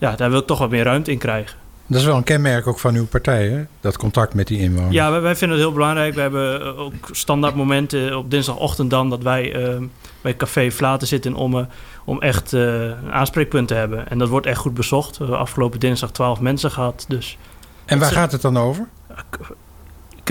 ja, 0.02 0.16
daar 0.16 0.30
wil 0.30 0.40
ik 0.40 0.47
toch 0.47 0.59
wat 0.59 0.71
meer 0.71 0.85
ruimte 0.85 1.11
in 1.11 1.18
krijgen. 1.18 1.56
Dat 1.87 2.00
is 2.00 2.06
wel 2.06 2.16
een 2.16 2.23
kenmerk 2.23 2.66
ook 2.66 2.78
van 2.78 2.94
uw 2.94 3.06
partij, 3.06 3.49
hè? 3.49 3.64
Dat 3.80 3.97
contact 3.97 4.35
met 4.35 4.47
die 4.47 4.59
inwoners. 4.59 4.94
Ja, 4.94 5.11
wij, 5.11 5.21
wij 5.21 5.37
vinden 5.37 5.56
het 5.56 5.66
heel 5.66 5.75
belangrijk. 5.75 6.14
We 6.14 6.21
hebben 6.21 6.61
eh, 6.61 6.78
ook 6.78 7.09
standaard 7.11 7.54
momenten 7.54 8.16
op 8.16 8.30
dinsdagochtend 8.30 8.90
dan 8.90 9.11
dat 9.11 9.23
wij 9.23 9.54
eh, 9.54 9.82
bij 10.21 10.37
Café 10.37 10.71
Vlaten 10.71 11.09
zitten 11.09 11.30
in 11.30 11.37
Ommen 11.37 11.68
om 12.04 12.21
echt 12.21 12.52
eh, 12.52 12.85
een 12.85 13.12
aanspreekpunt 13.12 13.68
te 13.68 13.75
hebben. 13.75 14.09
En 14.09 14.18
dat 14.18 14.28
wordt 14.28 14.47
echt 14.47 14.59
goed 14.59 14.75
bezocht. 14.75 15.18
We 15.18 15.25
hebben 15.25 15.40
afgelopen 15.40 15.80
dinsdag 15.80 16.11
12 16.11 16.40
mensen 16.40 16.71
gehad. 16.71 17.04
Dus 17.09 17.38
en 17.85 17.99
waar 17.99 18.12
gaat 18.12 18.32
het 18.32 18.42
dan 18.42 18.56
over? 18.56 18.88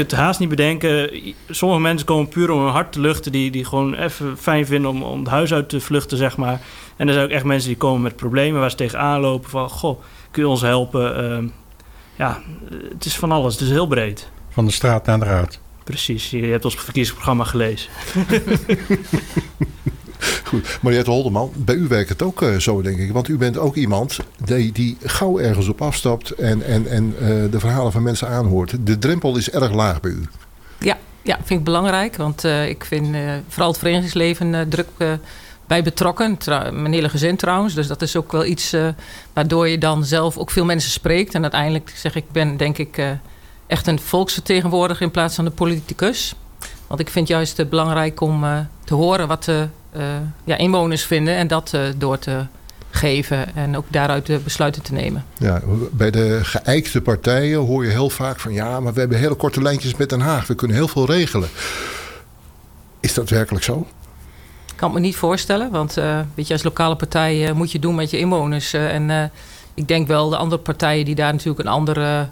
Het 0.01 0.11
haast 0.11 0.39
niet 0.39 0.49
bedenken. 0.49 1.09
Sommige 1.49 1.81
mensen 1.81 2.07
komen 2.07 2.27
puur 2.27 2.51
om 2.51 2.63
hun 2.63 2.71
hart 2.71 2.91
te 2.91 2.99
luchten, 2.99 3.31
die, 3.31 3.51
die 3.51 3.65
gewoon 3.65 3.93
even 3.93 4.37
fijn 4.37 4.65
vinden 4.65 4.91
om, 4.91 5.03
om 5.03 5.19
het 5.19 5.29
huis 5.29 5.53
uit 5.53 5.69
te 5.69 5.79
vluchten, 5.79 6.17
zeg 6.17 6.37
maar. 6.37 6.61
En 6.95 7.07
er 7.07 7.13
zijn 7.13 7.25
ook 7.25 7.31
echt 7.31 7.43
mensen 7.43 7.67
die 7.67 7.77
komen 7.77 8.01
met 8.01 8.15
problemen 8.15 8.59
waar 8.59 8.69
ze 8.69 8.75
tegenaan 8.75 9.19
lopen. 9.19 9.49
Van, 9.49 9.69
goh, 9.69 10.01
kun 10.31 10.43
je 10.43 10.49
ons 10.49 10.61
helpen? 10.61 11.15
Ehm, 11.15 11.47
ja, 12.15 12.41
het 12.89 13.05
is 13.05 13.15
van 13.15 13.31
alles. 13.31 13.53
Het 13.53 13.63
is 13.63 13.69
heel 13.69 13.87
breed. 13.87 14.29
Van 14.49 14.65
de 14.65 14.71
straat 14.71 15.05
naar 15.05 15.19
de 15.19 15.25
raad. 15.25 15.59
Precies, 15.83 16.29
je 16.29 16.45
hebt 16.45 16.65
ons 16.65 16.75
verkiezingsprogramma 16.75 17.43
gelezen. 17.43 17.89
Goed. 20.51 20.79
Mariette 20.81 21.11
Holdeman, 21.11 21.51
bij 21.55 21.75
u 21.75 21.87
werkt 21.87 22.09
het 22.09 22.21
ook 22.21 22.41
eh, 22.41 22.55
zo, 22.55 22.81
denk 22.81 22.97
ik. 22.97 23.11
Want 23.11 23.27
u 23.27 23.37
bent 23.37 23.57
ook 23.57 23.75
iemand 23.75 24.19
die, 24.43 24.71
die 24.71 24.97
gauw 25.03 25.39
ergens 25.39 25.67
op 25.67 25.81
afstapt 25.81 26.31
en, 26.31 26.65
en, 26.65 26.87
en 26.87 27.15
eh, 27.19 27.27
de 27.51 27.59
verhalen 27.59 27.91
van 27.91 28.03
mensen 28.03 28.27
aanhoort. 28.27 28.75
De 28.85 28.97
drempel 28.97 29.37
is 29.37 29.49
erg 29.49 29.71
laag 29.71 29.99
bij 29.99 30.11
u. 30.11 30.27
Ja, 30.77 30.97
ja 31.21 31.35
vind 31.43 31.59
ik 31.59 31.65
belangrijk. 31.65 32.15
Want 32.15 32.43
eh, 32.43 32.69
ik 32.69 32.85
vind 32.85 33.15
vooral 33.47 33.69
het 33.69 33.77
verenigingsleven 33.77 34.69
druk 34.69 34.87
bij 35.67 35.83
betrokken. 35.83 36.37
Mijn 36.71 36.93
hele 36.93 37.09
gezin 37.09 37.35
trouwens. 37.35 37.73
Dus 37.73 37.87
dat 37.87 38.01
is 38.01 38.15
ook 38.15 38.31
wel 38.31 38.45
iets 38.45 38.75
waardoor 39.33 39.67
je 39.67 39.77
dan 39.77 40.05
zelf 40.05 40.37
ook 40.37 40.51
veel 40.51 40.65
mensen 40.65 40.91
spreekt. 40.91 41.33
En 41.33 41.41
uiteindelijk 41.41 41.93
zeg 41.95 42.15
ik, 42.15 42.31
ben 42.31 42.57
denk 42.57 42.77
ik 42.77 43.17
echt 43.67 43.87
een 43.87 43.99
volksvertegenwoordiger 43.99 45.05
in 45.05 45.11
plaats 45.11 45.35
van 45.35 45.45
de 45.45 45.51
politicus. 45.51 46.35
Want 46.87 46.99
ik 46.99 47.09
vind 47.09 47.27
juist 47.27 47.69
belangrijk 47.69 48.21
om 48.21 48.45
te 48.83 48.93
horen 48.93 49.27
wat 49.27 49.43
de 49.43 49.67
ja, 50.43 50.57
inwoners 50.57 51.03
vinden. 51.05 51.35
En 51.35 51.47
dat 51.47 51.73
eh, 51.73 51.81
door 51.97 52.19
te 52.19 52.45
geven. 52.89 53.55
En 53.55 53.77
ook 53.77 53.85
daaruit 53.87 54.25
de 54.25 54.39
besluiten 54.39 54.81
te 54.81 54.93
nemen. 54.93 55.25
Ja, 55.37 55.61
bij 55.91 56.11
de 56.11 56.39
geëikte 56.43 57.01
partijen 57.01 57.59
hoor 57.59 57.83
je 57.85 57.91
heel 57.91 58.09
vaak 58.09 58.39
van 58.39 58.53
ja, 58.53 58.79
maar 58.79 58.93
we 58.93 58.99
hebben 58.99 59.17
hele 59.17 59.35
korte 59.35 59.61
lijntjes 59.61 59.95
met 59.95 60.09
Den 60.09 60.19
Haag. 60.21 60.47
We 60.47 60.55
kunnen 60.55 60.77
heel 60.77 60.87
veel 60.87 61.05
regelen. 61.05 61.49
Is 62.99 63.13
dat 63.13 63.29
werkelijk 63.29 63.63
zo? 63.65 63.87
Ik 64.67 64.77
kan 64.87 64.89
het 64.89 64.99
me 65.01 65.05
niet 65.07 65.15
voorstellen, 65.15 65.71
want 65.71 65.97
eh, 65.97 66.19
weet 66.35 66.47
je, 66.47 66.53
als 66.53 66.63
lokale 66.63 66.95
partij 66.95 67.47
eh, 67.47 67.53
moet 67.53 67.71
je 67.71 67.79
doen 67.79 67.95
met 67.95 68.09
je 68.09 68.17
inwoners. 68.17 68.73
eh, 68.73 68.93
en 68.93 69.09
eh, 69.09 69.23
ik 69.73 69.87
denk 69.87 70.07
wel 70.07 70.29
de 70.29 70.37
andere 70.37 70.61
partijen 70.61 71.05
die 71.05 71.15
daar 71.15 71.31
natuurlijk 71.31 71.59
een 71.59 71.73
andere, 71.73 72.27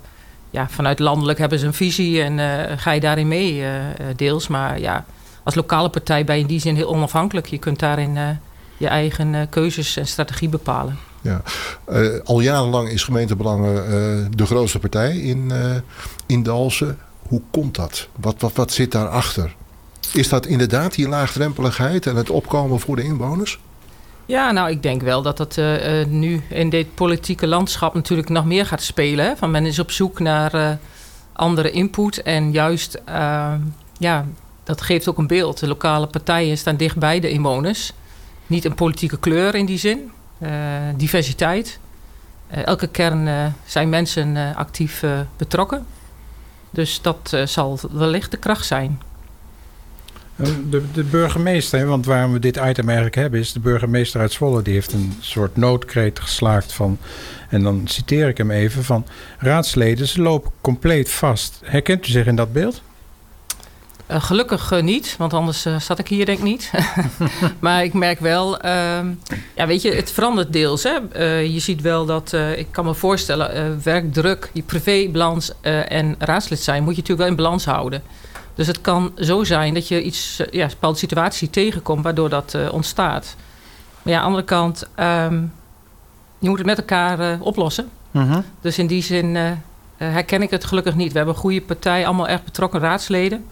ja, 0.50 0.68
vanuit 0.70 1.00
landelijk 1.00 1.39
hebben 1.39 1.60
ze 1.60 1.66
een 1.66 1.74
visie 1.74 2.22
en 2.22 2.39
eh, 2.39 2.78
ga 2.78 2.92
je 2.92 3.00
daarin 3.00 3.28
mee 3.28 3.62
eh, 3.62 3.89
eh, 3.89 3.94
deels. 4.15 4.48
Maar 4.48 4.80
ja, 4.80 5.06
als 5.43 5.56
lokale 5.56 5.89
partij 5.89 6.23
ben 6.25 6.36
je 6.36 6.41
in 6.41 6.47
die 6.47 6.60
zin 6.60 6.75
heel 6.75 6.89
onafhankelijk. 6.89 7.47
Je 7.47 7.58
kunt 7.58 7.80
daarin 7.80 8.17
eh, 8.17 8.30
je 8.78 8.88
eigen 8.88 9.36
eh, 9.36 9.41
keuzes 9.49 9.97
en 9.97 10.08
strategie 10.08 10.49
bepalen. 10.49 10.97
Ja. 11.21 11.41
Eh, 11.86 12.08
al 12.23 12.39
jarenlang 12.39 12.89
is 12.89 13.04
gemeentebelangen 13.04 14.32
de 14.36 14.45
grootste 14.45 14.80
partij 14.80 15.17
in, 15.17 15.52
eh 15.52 15.75
in 16.25 16.43
Dalsen. 16.43 16.97
Hoe 17.28 17.41
komt 17.52 17.75
dat? 17.75 18.08
Wat, 18.15 18.36
wat, 18.39 18.54
wat 18.54 18.71
zit 18.71 18.91
daarachter? 18.91 19.56
Is 20.13 20.30
dat 20.30 20.45
inderdaad 20.45 20.95
die 20.95 21.08
laagdrempeligheid 21.08 22.06
en 22.06 22.15
het 22.15 22.30
opkomen 22.30 22.80
voor 22.80 22.95
de 22.95 23.04
inwoners? 23.04 23.60
Ja, 24.25 24.52
nou, 24.52 24.69
ik 24.69 24.84
denk 24.84 25.02
wel 25.02 25.21
dat 25.21 25.38
dat 25.38 25.60
nu 26.08 26.41
in 26.49 26.69
dit 26.69 26.95
politieke 26.95 27.47
landschap 27.47 27.93
natuurlijk 27.93 28.30
nog 28.30 28.45
meer 28.45 28.65
gaat 28.65 28.82
spelen. 28.82 29.25
Hè? 29.25 29.36
Van 29.36 29.52
men 29.52 29.65
is 29.65 29.80
op 29.80 29.91
zoek 29.91 30.19
naar 30.19 30.80
andere 31.34 31.71
input. 31.71 32.21
En 32.21 32.52
juist, 32.52 33.02
ja, 33.97 34.25
dat 34.69 34.82
geeft 34.82 35.08
ook 35.08 35.17
een 35.17 35.27
beeld. 35.27 35.60
De 35.60 35.67
lokale 35.67 36.08
partijen 36.08 36.58
staan 36.58 36.75
dicht 36.75 36.97
bij 36.97 37.19
de 37.19 37.29
inwoners. 37.29 37.93
Niet 38.47 38.65
een 38.65 38.75
politieke 38.75 39.19
kleur 39.19 39.55
in 39.55 39.65
die 39.65 39.77
zin. 39.77 40.12
Eh, 40.39 40.51
diversiteit. 40.95 41.79
Eh, 42.47 42.65
elke 42.65 42.88
kern 42.88 43.27
eh, 43.27 43.45
zijn 43.65 43.89
mensen 43.89 44.55
actief 44.55 45.03
betrokken. 45.38 45.86
Dus 46.69 47.01
dat 47.01 47.38
zal 47.45 47.79
wellicht 47.91 48.32
de 48.32 48.38
kracht 48.38 48.65
zijn. 48.65 49.01
De, 50.69 50.91
de 50.93 51.03
burgemeester, 51.03 51.86
want 51.86 52.05
waarom 52.05 52.34
we 52.34 52.39
dit 52.39 52.55
item 52.55 52.86
eigenlijk 52.86 53.15
hebben, 53.15 53.39
is 53.39 53.53
de 53.53 53.60
burgemeester 53.60 54.21
uit 54.21 54.32
Zwolle. 54.32 54.62
Die 54.62 54.73
heeft 54.73 54.93
een 54.93 55.13
soort 55.19 55.55
noodkreet 55.55 56.19
geslaagd 56.19 56.73
van, 56.73 56.97
en 57.49 57.63
dan 57.63 57.82
citeer 57.86 58.27
ik 58.27 58.38
hem 58.38 58.51
even, 58.51 58.84
van 58.84 59.05
raadsleden, 59.38 60.08
ze 60.08 60.21
lopen 60.21 60.51
compleet 60.62 61.12
vast. 61.12 61.60
Herkent 61.63 62.08
u 62.08 62.12
zich 62.12 62.25
in 62.25 62.36
dat 62.36 62.53
beeld? 62.53 62.82
Eh, 64.10 64.22
gelukkig 64.22 64.72
eh, 64.72 64.82
niet, 64.82 65.15
want 65.17 65.34
anders 65.34 65.65
eh, 65.65 65.80
zat 65.80 66.00
ik 66.00 66.08
hier 66.08 66.26
denk 66.26 66.38
ik 66.38 66.43
niet. 66.43 66.72
maar 67.60 67.84
ik 67.84 67.93
merk 67.93 68.19
wel, 68.19 68.60
ehm, 68.60 69.08
ja, 69.56 69.67
weet 69.67 69.82
je, 69.82 69.91
het 69.91 70.12
verandert 70.12 70.54
deels. 70.54 70.84
Hè. 70.84 71.24
Je 71.39 71.60
ziet 71.60 71.82
wel 71.82 72.06
dat, 72.06 72.34
ik 72.56 72.67
kan 72.72 72.86
me 72.86 72.93
voorstellen, 72.93 73.82
werkdruk, 73.84 74.50
je 74.54 74.62
privébalans 74.62 75.52
en 75.62 76.15
raadslid 76.19 76.60
zijn, 76.60 76.84
moet 76.84 76.95
je 76.95 77.02
natuurlijk 77.02 77.30
wel 77.30 77.38
in 77.38 77.43
balans 77.43 77.65
houden. 77.65 78.02
Dus 78.56 78.67
het 78.67 78.82
kan 78.82 79.12
zo 79.15 79.43
zijn 79.43 79.74
dat 79.74 79.88
je 79.88 80.04
iets, 80.04 80.41
ja, 80.52 80.63
een 80.63 80.69
bepaalde 80.69 80.98
situatie 80.98 81.50
tegenkomt 81.50 82.04
waardoor 82.04 82.30
dat 82.30 82.58
ontstaat. 82.72 83.36
Maar 84.02 84.13
ja, 84.13 84.19
aan 84.19 84.22
de 84.22 84.28
andere 84.28 84.45
kant, 84.45 84.88
ehm, 84.95 85.41
je 86.39 86.50
moet 86.50 86.58
het 86.58 86.67
met 86.67 86.78
elkaar 86.78 87.39
oplossen. 87.41 87.89
Dus 88.62 88.78
in 88.78 88.88
die 88.88 89.04
zin 89.04 89.38
herken 89.98 90.41
ik 90.41 90.50
het 90.50 90.65
gelukkig 90.65 90.95
niet. 90.95 91.12
We 91.12 91.17
hebben 91.17 91.36
een 91.36 91.41
goede 91.41 91.62
partij, 91.62 92.06
allemaal 92.06 92.28
erg 92.28 92.43
betrokken 92.43 92.80
raadsleden. 92.80 93.45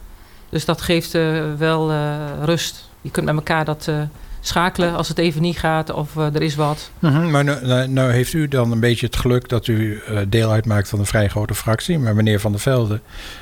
Dus 0.50 0.66
dat 0.66 0.82
geeft 0.82 1.16
eh, 1.16 1.44
wel 1.58 1.92
eh, 1.92 2.16
rust. 2.44 2.90
Je 3.02 3.12
kunt 3.12 3.26
met 3.26 3.36
elkaar 3.36 3.66
dat 3.66 3.86
eh, 3.88 4.02
schakelen 4.42 4.96
als 4.96 5.08
het 5.08 5.18
even 5.18 5.42
niet 5.42 5.58
gaat 5.58 5.92
of 5.92 6.16
er 6.16 6.42
is 6.42 6.56
wat. 6.56 6.92
Mhm, 7.00 7.32
Maar 7.32 7.44
nou, 7.44 7.66
nou, 7.66 7.88
nou 7.88 8.12
heeft 8.12 8.34
u 8.34 8.48
dan 8.48 8.72
een 8.72 8.80
beetje 8.80 9.06
het 9.06 9.16
geluk 9.16 9.50
dat 9.50 9.68
u 9.68 10.02
eh, 10.08 10.18
deel 10.28 10.52
uitmaakt 10.52 10.90
van 10.90 11.00
een 11.00 11.06
vrij 11.06 11.28
grote 11.30 11.56
fractie. 11.56 12.00
Maar 12.00 12.16
meneer 12.16 12.40
Van 12.40 12.52
der 12.52 12.62
Velde, 12.62 13.00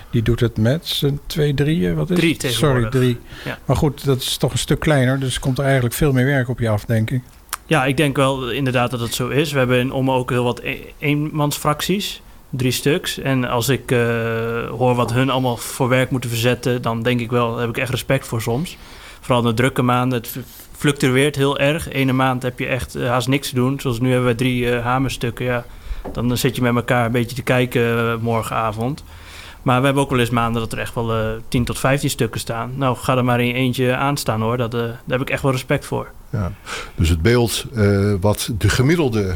die 0.10 0.22
doet 0.22 0.40
het 0.40 0.58
met 0.58 0.88
z'n 0.88 1.20
twee, 1.26 1.54
drieën. 1.54 1.96
Wat 1.96 2.10
is 2.10 2.18
Drie 2.18 2.38
het? 2.42 2.52
Sorry, 2.54 2.90
drie. 2.90 3.20
Ja. 3.46 3.58
Maar 3.66 3.76
goed, 3.76 4.06
dat 4.06 4.18
is 4.22 4.38
toch 4.38 4.52
een 4.52 4.58
stuk 4.58 4.80
kleiner. 4.80 5.20
Dus 5.20 5.40
komt 5.40 5.58
er 5.58 5.64
eigenlijk 5.64 5.96
veel 5.96 6.12
meer 6.12 6.26
werk 6.26 6.50
op 6.50 6.60
je 6.60 6.70
af, 6.70 6.86
denk 6.86 7.10
ik. 7.12 7.22
Ja, 7.66 7.86
ik 7.86 7.98
denk 7.98 8.16
wel 8.16 8.50
inderdaad 8.52 8.92
dat 8.92 9.00
het 9.00 9.14
zo 9.14 9.28
is. 9.28 9.52
We 9.52 9.58
hebben 9.58 9.80
in 9.80 9.92
Ommen 9.92 10.14
ook 10.16 10.30
heel 10.30 10.44
wat 10.44 10.60
e- 10.64 10.80
eenmansfracties. 11.00 12.22
Drie 12.58 12.72
stuks. 12.72 13.20
En 13.20 13.46
als 13.46 13.70
ik 13.70 13.92
eh, 13.92 14.00
hoor 14.70 14.96
wat 14.96 15.14
hun 15.14 15.30
allemaal 15.30 15.58
voor 15.58 15.90
werk 15.90 16.10
moeten 16.10 16.30
verzetten... 16.30 16.82
dan 16.82 17.04
denk 17.04 17.20
ik 17.20 17.32
wel, 17.32 17.58
heb 17.58 17.70
ik 17.70 17.78
echt 17.78 17.90
respect 17.90 18.28
voor 18.28 18.42
soms. 18.42 18.78
Vooral 19.20 19.44
in 19.44 19.50
de 19.50 19.54
drukke 19.54 19.82
maanden. 19.82 20.18
Het 20.18 20.38
fluctueert 20.78 21.36
heel 21.36 21.60
erg. 21.60 21.90
Ene 21.90 22.14
maand 22.14 22.44
heb 22.44 22.60
je 22.60 22.66
echt 22.66 22.96
eh, 22.96 23.08
haast 23.08 23.28
niks 23.28 23.50
te 23.50 23.56
doen. 23.56 23.80
Zoals 23.80 24.00
nu 24.00 24.12
hebben 24.12 24.30
we 24.30 24.36
drie 24.36 24.72
eh, 24.72 24.84
hamerstukken. 24.84 25.46
Ja, 25.46 25.66
dan 26.12 26.32
eh, 26.32 26.38
zit 26.38 26.56
je 26.56 26.62
met 26.62 26.76
elkaar 26.76 27.06
een 27.06 27.12
beetje 27.12 27.36
te 27.36 27.44
kijken 27.44 28.20
morgenavond. 28.22 29.04
Maar 29.62 29.80
we 29.80 29.86
hebben 29.86 30.04
ook 30.04 30.10
wel 30.10 30.20
eens 30.20 30.30
maanden 30.30 30.62
dat 30.62 30.72
er 30.72 30.80
echt 30.80 30.96
wel 30.96 31.14
eh 31.16 31.32
10 31.48 31.64
tot 31.64 31.80
15 31.80 32.10
stukken 32.10 32.40
staan. 32.40 32.72
Nou, 32.76 32.98
ga 32.98 33.18
er 33.18 33.26
maar 33.26 33.42
in 33.42 33.56
eentje 33.56 33.96
aan 33.96 34.18
staan 34.18 34.42
hoor. 34.42 34.58
Dat, 34.58 34.72
daar 34.72 35.00
heb 35.08 35.22
ik 35.22 35.30
echt 35.30 35.42
wel 35.42 35.52
respect 35.52 35.86
voor. 35.86 36.12
Ja. 36.30 36.52
Dus 36.96 37.10
het 37.10 37.22
beeld 37.22 37.66
wat 38.20 38.52
de 38.58 38.70
gemiddelde 38.70 39.36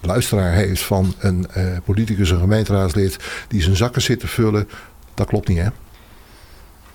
luisteraar 0.00 0.52
heeft 0.52 0.82
van 0.82 1.14
een 1.18 1.46
eh, 1.50 1.76
politicus, 1.84 2.30
een 2.30 2.38
gemeenteraadslid 2.40 3.18
die 3.48 3.62
zijn 3.62 3.76
zakken 3.76 4.02
zit 4.02 4.20
te 4.20 4.26
vullen, 4.26 4.68
dat 5.14 5.26
klopt 5.26 5.48
niet 5.48 5.58
hè? 5.58 5.68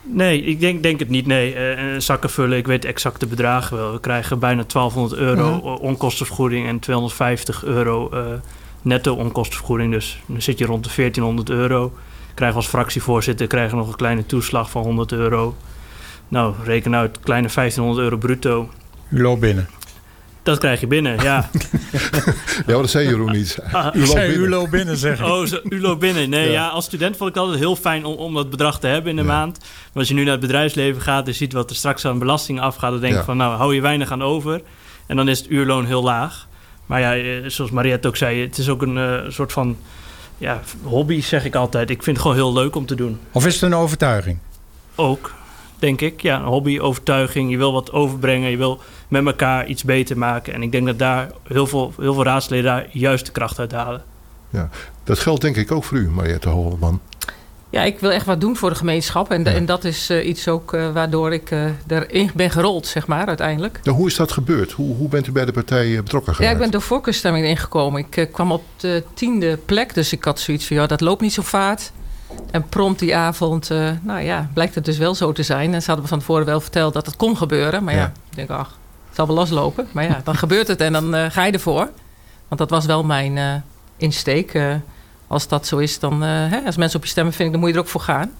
Nee, 0.07 0.41
ik 0.41 0.59
denk, 0.59 0.83
denk 0.83 0.99
het 0.99 1.09
niet. 1.09 1.25
Nee, 1.25 1.53
Eh, 1.53 1.99
zakken 1.99 2.29
vullen, 2.29 2.57
ik 2.57 2.67
weet 2.67 2.81
de 2.81 2.87
exacte 2.87 3.25
bedragen 3.27 3.77
wel. 3.77 3.91
We 3.91 3.99
krijgen 3.99 4.39
bijna 4.39 4.63
1200 4.63 5.21
euro 5.21 5.57
onkostenvergoeding 5.75 6.67
en 6.67 6.79
250 6.79 7.63
euro 7.63 8.09
eh, 8.09 8.21
netto 8.81 9.15
onkostenvergoeding. 9.15 9.91
Dus 9.91 10.21
dan 10.25 10.41
zit 10.41 10.57
je 10.57 10.65
rond 10.65 10.83
de 10.83 10.89
1400 10.95 11.49
euro. 11.49 11.93
Krijgen 12.33 12.57
als 12.57 12.67
fractievoorzitter 12.67 13.47
krijgen 13.47 13.77
nog 13.77 13.87
een 13.87 13.95
kleine 13.95 14.25
toeslag 14.25 14.69
van 14.69 14.83
100 14.83 15.11
euro. 15.11 15.55
Nou, 16.27 16.53
reken 16.63 16.95
uit, 16.95 17.19
kleine 17.19 17.47
1500 17.53 18.03
euro 18.03 18.17
bruto. 18.17 18.69
U 19.09 19.21
loopt 19.21 19.41
binnen. 19.41 19.67
Dat 20.45 20.58
krijg 20.58 20.79
je 20.79 20.88
binnen, 20.88 21.23
ja. 21.23 21.49
Ja, 21.91 22.63
maar 22.65 22.75
dat 22.75 22.89
zei 22.89 23.08
Jeroen 23.08 23.31
niet. 23.31 23.58
Ah, 23.71 23.95
U 23.95 23.99
loopt 23.99 24.12
Zei 24.12 24.27
binnen. 24.27 24.47
u 24.47 24.49
loopt 24.49 24.69
binnen, 24.71 24.97
zeg 24.97 25.19
ik. 25.19 25.25
Oh, 25.25 25.45
zo, 25.45 25.60
u 25.69 25.81
loopt 25.81 25.99
binnen. 25.99 26.29
Nee, 26.29 26.45
Ja. 26.45 26.51
ja. 26.51 26.67
als 26.67 26.86
student 26.86 27.17
vond 27.17 27.29
ik 27.29 27.36
het 27.36 27.43
altijd 27.43 27.62
heel 27.62 27.75
fijn 27.75 28.05
om, 28.05 28.15
om 28.15 28.34
dat 28.34 28.49
bedrag 28.49 28.79
te 28.79 28.88
hebben 28.88 29.10
in 29.10 29.15
de 29.15 29.21
Ja. 29.21 29.27
maand. 29.27 29.58
Maar 29.60 29.67
als 29.93 30.08
je 30.08 30.13
nu 30.13 30.23
naar 30.23 30.31
het 30.31 30.41
bedrijfsleven 30.41 31.01
gaat 31.01 31.27
en 31.27 31.36
ziet 31.36 31.53
wat 31.53 31.69
er 31.69 31.75
straks 31.75 32.05
aan 32.05 32.19
belasting 32.19 32.60
afgaat, 32.62 32.91
dan 32.91 32.99
denk 32.99 33.13
Ja. 33.13 33.19
je 33.19 33.25
van, 33.25 33.38
nou, 33.38 33.55
hou 33.58 33.75
je 33.75 33.81
weinig 33.81 34.12
aan 34.12 34.23
over. 34.23 34.62
En 35.08 35.15
dan 35.15 35.27
is 35.29 35.39
het 35.39 35.49
uurloon 35.49 35.86
heel 35.86 36.03
laag. 36.03 36.47
Maar 36.86 36.99
ja, 36.99 37.15
eh, 37.15 37.23
zoals 37.49 37.71
Mariette 37.71 38.08
ook 38.08 38.17
zei, 38.17 38.41
het 38.41 38.58
is 38.58 38.69
ook 38.69 38.81
een 38.81 38.97
eh, 38.97 39.19
soort 39.29 39.51
van 39.51 39.77
ja, 40.38 40.62
hobby, 40.84 41.21
zeg 41.21 41.45
ik 41.45 41.55
altijd. 41.55 41.89
Ik 41.89 42.03
vind 42.03 42.17
het 42.17 42.25
gewoon 42.25 42.41
heel 42.41 42.53
leuk 42.53 42.75
om 42.75 42.86
te 42.86 42.95
doen. 42.95 43.19
Of 43.31 43.45
is 43.45 43.53
het 43.53 43.62
een 43.63 43.73
overtuiging? 43.75 44.38
Ook, 44.95 45.34
denk 45.79 46.01
ik. 46.01 46.21
Ja, 46.21 46.38
een 46.39 46.45
hobby, 46.45 46.79
overtuiging. 46.79 47.51
Je 47.51 47.57
wil 47.57 47.73
wat 47.73 47.91
overbrengen. 47.91 48.49
Je 48.49 48.57
wil 48.57 48.79
met 49.07 49.25
elkaar 49.25 49.67
iets 49.67 49.83
beter 49.83 50.17
maken. 50.17 50.53
En 50.53 50.61
ik 50.63 50.71
denk 50.71 50.85
dat 50.85 50.99
daar 50.99 51.31
heel 51.47 51.67
veel, 51.67 51.93
heel 51.99 52.13
veel 52.13 52.23
raadsleden 52.23 52.65
daar 52.65 52.88
juist 52.91 53.25
de 53.25 53.31
kracht 53.31 53.59
uit 53.59 53.71
halen. 53.71 54.03
Dat 55.03 55.19
geldt 55.19 55.41
denk 55.41 55.55
ik 55.55 55.71
ook 55.71 55.83
voor 55.83 55.97
u, 55.97 56.09
Mariette 56.09 56.49
Holman. 56.49 56.99
Ja, 57.69 57.83
ik 57.83 57.99
wil 57.99 58.11
echt 58.11 58.25
wat 58.25 58.41
doen 58.41 58.55
voor 58.55 58.69
de 58.69 58.75
gemeenschap. 58.75 59.31
En, 59.31 59.43
Ja. 59.43 59.51
en 59.51 59.65
dat 59.65 59.83
is 59.83 60.09
eh, 60.09 60.27
iets 60.27 60.47
ook 60.47 60.73
eh, 60.73 60.91
waardoor 60.91 61.33
ik 61.33 61.51
eh, 61.51 61.65
erin 61.88 62.31
ben 62.35 62.49
gerold, 62.51 62.88
zeg 62.88 63.07
maar, 63.07 63.27
uiteindelijk. 63.27 63.79
Nou, 63.83 63.97
hoe 63.97 64.07
is 64.07 64.15
dat 64.15 64.31
gebeurd? 64.31 64.71
Hoe, 64.71 64.95
hoe 64.95 65.07
bent 65.09 65.27
u 65.27 65.31
bij 65.31 65.45
de 65.45 65.51
partij 65.51 65.95
betrokken 65.95 66.31
Ja, 66.31 66.38
geraakt? 66.38 66.55
ik 66.55 66.61
ben 66.61 66.71
door 66.71 66.81
voorkeurstemming 66.81 67.45
ingekomen. 67.45 68.05
Ik 68.11 68.29
kwam 68.31 68.51
op 68.51 68.63
de 68.77 69.03
tiende 69.13 69.57
plek, 69.65 69.93
dus 69.93 70.11
ik 70.13 70.23
had 70.23 70.39
zoiets 70.39 70.67
van, 70.67 70.75
ja, 70.75 70.88
dat 70.88 71.01
loopt 71.01 71.21
niet 71.21 71.33
zo 71.33 71.41
vaart. 71.41 71.91
En 72.52 72.67
prompt 72.69 73.00
die 73.00 73.15
avond, 73.15 73.71
eh, 73.71 73.89
nou 74.02 74.21
ja, 74.21 74.50
blijkt 74.54 74.76
het 74.76 74.86
dus 74.86 74.98
wel 74.98 75.15
zo 75.15 75.32
te 75.32 75.43
zijn. 75.43 75.74
En 75.74 75.80
ze 75.82 75.86
hadden 75.86 76.04
me 76.04 76.10
van 76.10 76.19
tevoren 76.19 76.45
wel 76.45 76.60
verteld 76.62 76.93
dat 76.93 77.06
het 77.06 77.15
kon 77.15 77.38
gebeuren. 77.38 77.84
Maar 77.84 77.93
ja, 77.93 78.00
Ja. 78.00 78.06
ik 78.30 78.36
denk, 78.36 78.50
ach, 78.50 78.78
het 79.08 79.15
zal 79.15 79.28
wel 79.28 79.36
loslopen. 79.36 79.88
Maar 79.91 80.04
ja, 80.04 80.21
dan 80.24 80.36
gebeurt 80.45 80.67
het 80.67 80.82
en 80.82 80.93
dan 80.93 81.15
eh, 81.15 81.26
ga 81.30 81.43
je 81.45 81.52
ervoor. 81.52 81.89
Want 82.48 82.62
dat 82.62 82.69
was 82.69 82.86
wel 82.86 83.04
mijn 83.04 83.38
eh, 83.38 83.54
insteek. 83.98 84.60
als 85.28 85.48
dat 85.48 85.67
zo 85.67 85.78
is, 85.78 86.00
dan, 86.00 86.21
hè, 86.21 86.60
als 86.65 86.76
mensen 86.76 86.98
op 87.00 87.06
je 87.06 87.12
stemmen 87.12 87.34
vinden, 87.34 87.52
dan 87.54 87.62
moet 87.62 87.69
je 87.69 87.76
er 87.76 87.82
ook 87.82 87.89
voor 87.91 88.02
gaan. 88.02 88.32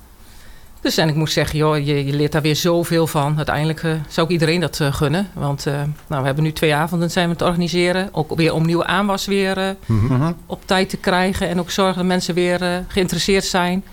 Dus 0.86 0.98
en 0.98 1.10
ik 1.10 1.16
moet 1.16 1.32
zeggen, 1.32 1.58
joh, 1.58 1.78
je, 1.78 2.06
je 2.06 2.14
leert 2.14 2.32
daar 2.32 2.42
weer 2.42 2.56
zoveel 2.56 3.08
van. 3.08 3.38
Uiteindelijk 3.38 3.84
eh, 3.84 3.92
zou 4.08 4.26
ik 4.28 4.32
iedereen 4.34 4.60
dat 4.60 4.80
eh, 4.80 4.94
gunnen. 4.94 5.30
Want 5.34 5.66
eh, 5.66 5.74
nou, 6.08 6.20
we 6.22 6.26
hebben 6.26 6.44
nu 6.44 6.52
twee 6.54 6.76
avonden 6.76 7.12
zijn 7.12 7.26
we 7.26 7.32
het 7.32 7.42
organiseren. 7.42 8.10
Ook 8.12 8.36
weer 8.36 8.54
om 8.54 8.66
nieuwe 8.66 8.86
aanwas 8.86 9.26
weer 9.26 9.58
eh, 9.58 9.70
Mhm. 9.86 10.32
op 10.46 10.62
tijd 10.68 10.90
te 10.90 10.98
krijgen. 10.98 11.48
En 11.50 11.60
ook 11.60 11.72
zorgen 11.72 11.96
dat 11.96 12.06
mensen 12.06 12.34
weer 12.34 12.62
eh, 12.62 12.78
geïnteresseerd 12.88 13.44
zijn. 13.46 13.84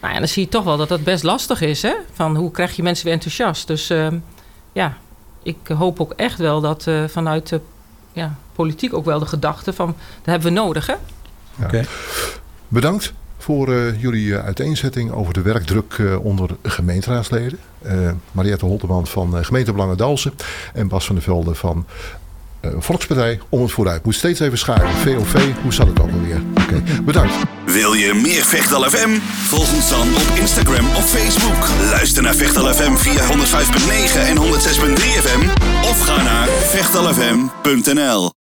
Nou 0.00 0.12
ja, 0.12 0.18
dan 0.18 0.28
zie 0.28 0.42
je 0.42 0.48
toch 0.48 0.64
wel 0.64 0.76
dat 0.76 0.88
dat 0.88 1.04
best 1.04 1.22
lastig 1.22 1.60
is. 1.60 1.82
Hè? 1.82 1.92
Van 2.12 2.36
hoe 2.36 2.50
krijg 2.50 2.76
je 2.76 2.82
mensen 2.82 3.04
weer 3.04 3.14
enthousiast? 3.14 3.66
Dus 3.66 3.90
ehm, 3.90 4.18
ja, 4.72 4.96
ik 5.42 5.56
hoop 5.76 6.00
ook 6.00 6.12
echt 6.16 6.38
wel 6.38 6.60
dat 6.60 6.86
eh, 6.86 7.04
vanuit 7.08 7.48
de 7.48 7.60
ja, 8.12 8.34
politiek 8.52 8.94
ook 8.94 9.04
wel 9.04 9.18
de 9.18 9.26
gedachte 9.26 9.72
van... 9.72 9.86
dat 9.86 9.96
hebben 10.24 10.52
we 10.52 10.60
nodig, 10.60 10.86
hè? 10.86 10.94
Bedankt 12.68 13.12
voor 13.42 13.72
eh, 13.72 14.00
jullie 14.00 14.36
eh, 14.36 14.44
uiteenzetting 14.44 15.12
over 15.12 15.32
de 15.32 15.42
werkdruk 15.42 15.94
eh, 15.98 16.24
onder 16.24 16.50
gemeenteraadsleden. 16.62 17.58
Mariette 18.32 18.64
Holteman 18.64 19.06
van 19.06 19.36
uh, 19.38 19.44
Gemeentebelangen 19.44 19.96
Dalsen 19.96 20.32
en 20.74 20.88
Bas 20.88 21.06
van 21.06 21.14
der 21.14 21.24
Velde 21.24 21.54
van 21.54 21.86
Volkspartij 22.78 23.40
Om 23.48 23.62
het 23.62 23.72
Vooruit. 23.72 24.04
Moet 24.04 24.14
steeds 24.14 24.40
even 24.40 24.58
schakelen. 24.58 24.92
VOV, 24.92 25.52
hoe 25.62 25.72
zat 25.72 25.86
het 25.86 26.00
ook 26.00 26.10
alweer? 26.10 26.42
Oké, 26.60 26.82
bedankt. 27.04 27.34
Wil 27.64 27.92
je 27.92 28.14
meer 28.14 28.44
Vechtal 28.44 28.82
FM? 28.82 29.18
Volg 29.20 29.74
ons 29.74 29.90
dan 29.90 30.08
op 30.14 30.36
Instagram 30.38 30.86
of 30.86 31.10
Facebook. 31.10 31.88
Luister 31.90 32.22
naar 32.22 32.34
Vechtal 32.34 32.74
FM 32.74 32.94
via 32.94 33.22
105.9 33.22 33.30
en 34.26 34.36
106.3 34.36 34.42
FM. 35.24 35.48
Of 35.84 36.00
ga 36.00 36.22
naar 36.22 36.48
vechtalfm.nl 36.48 38.30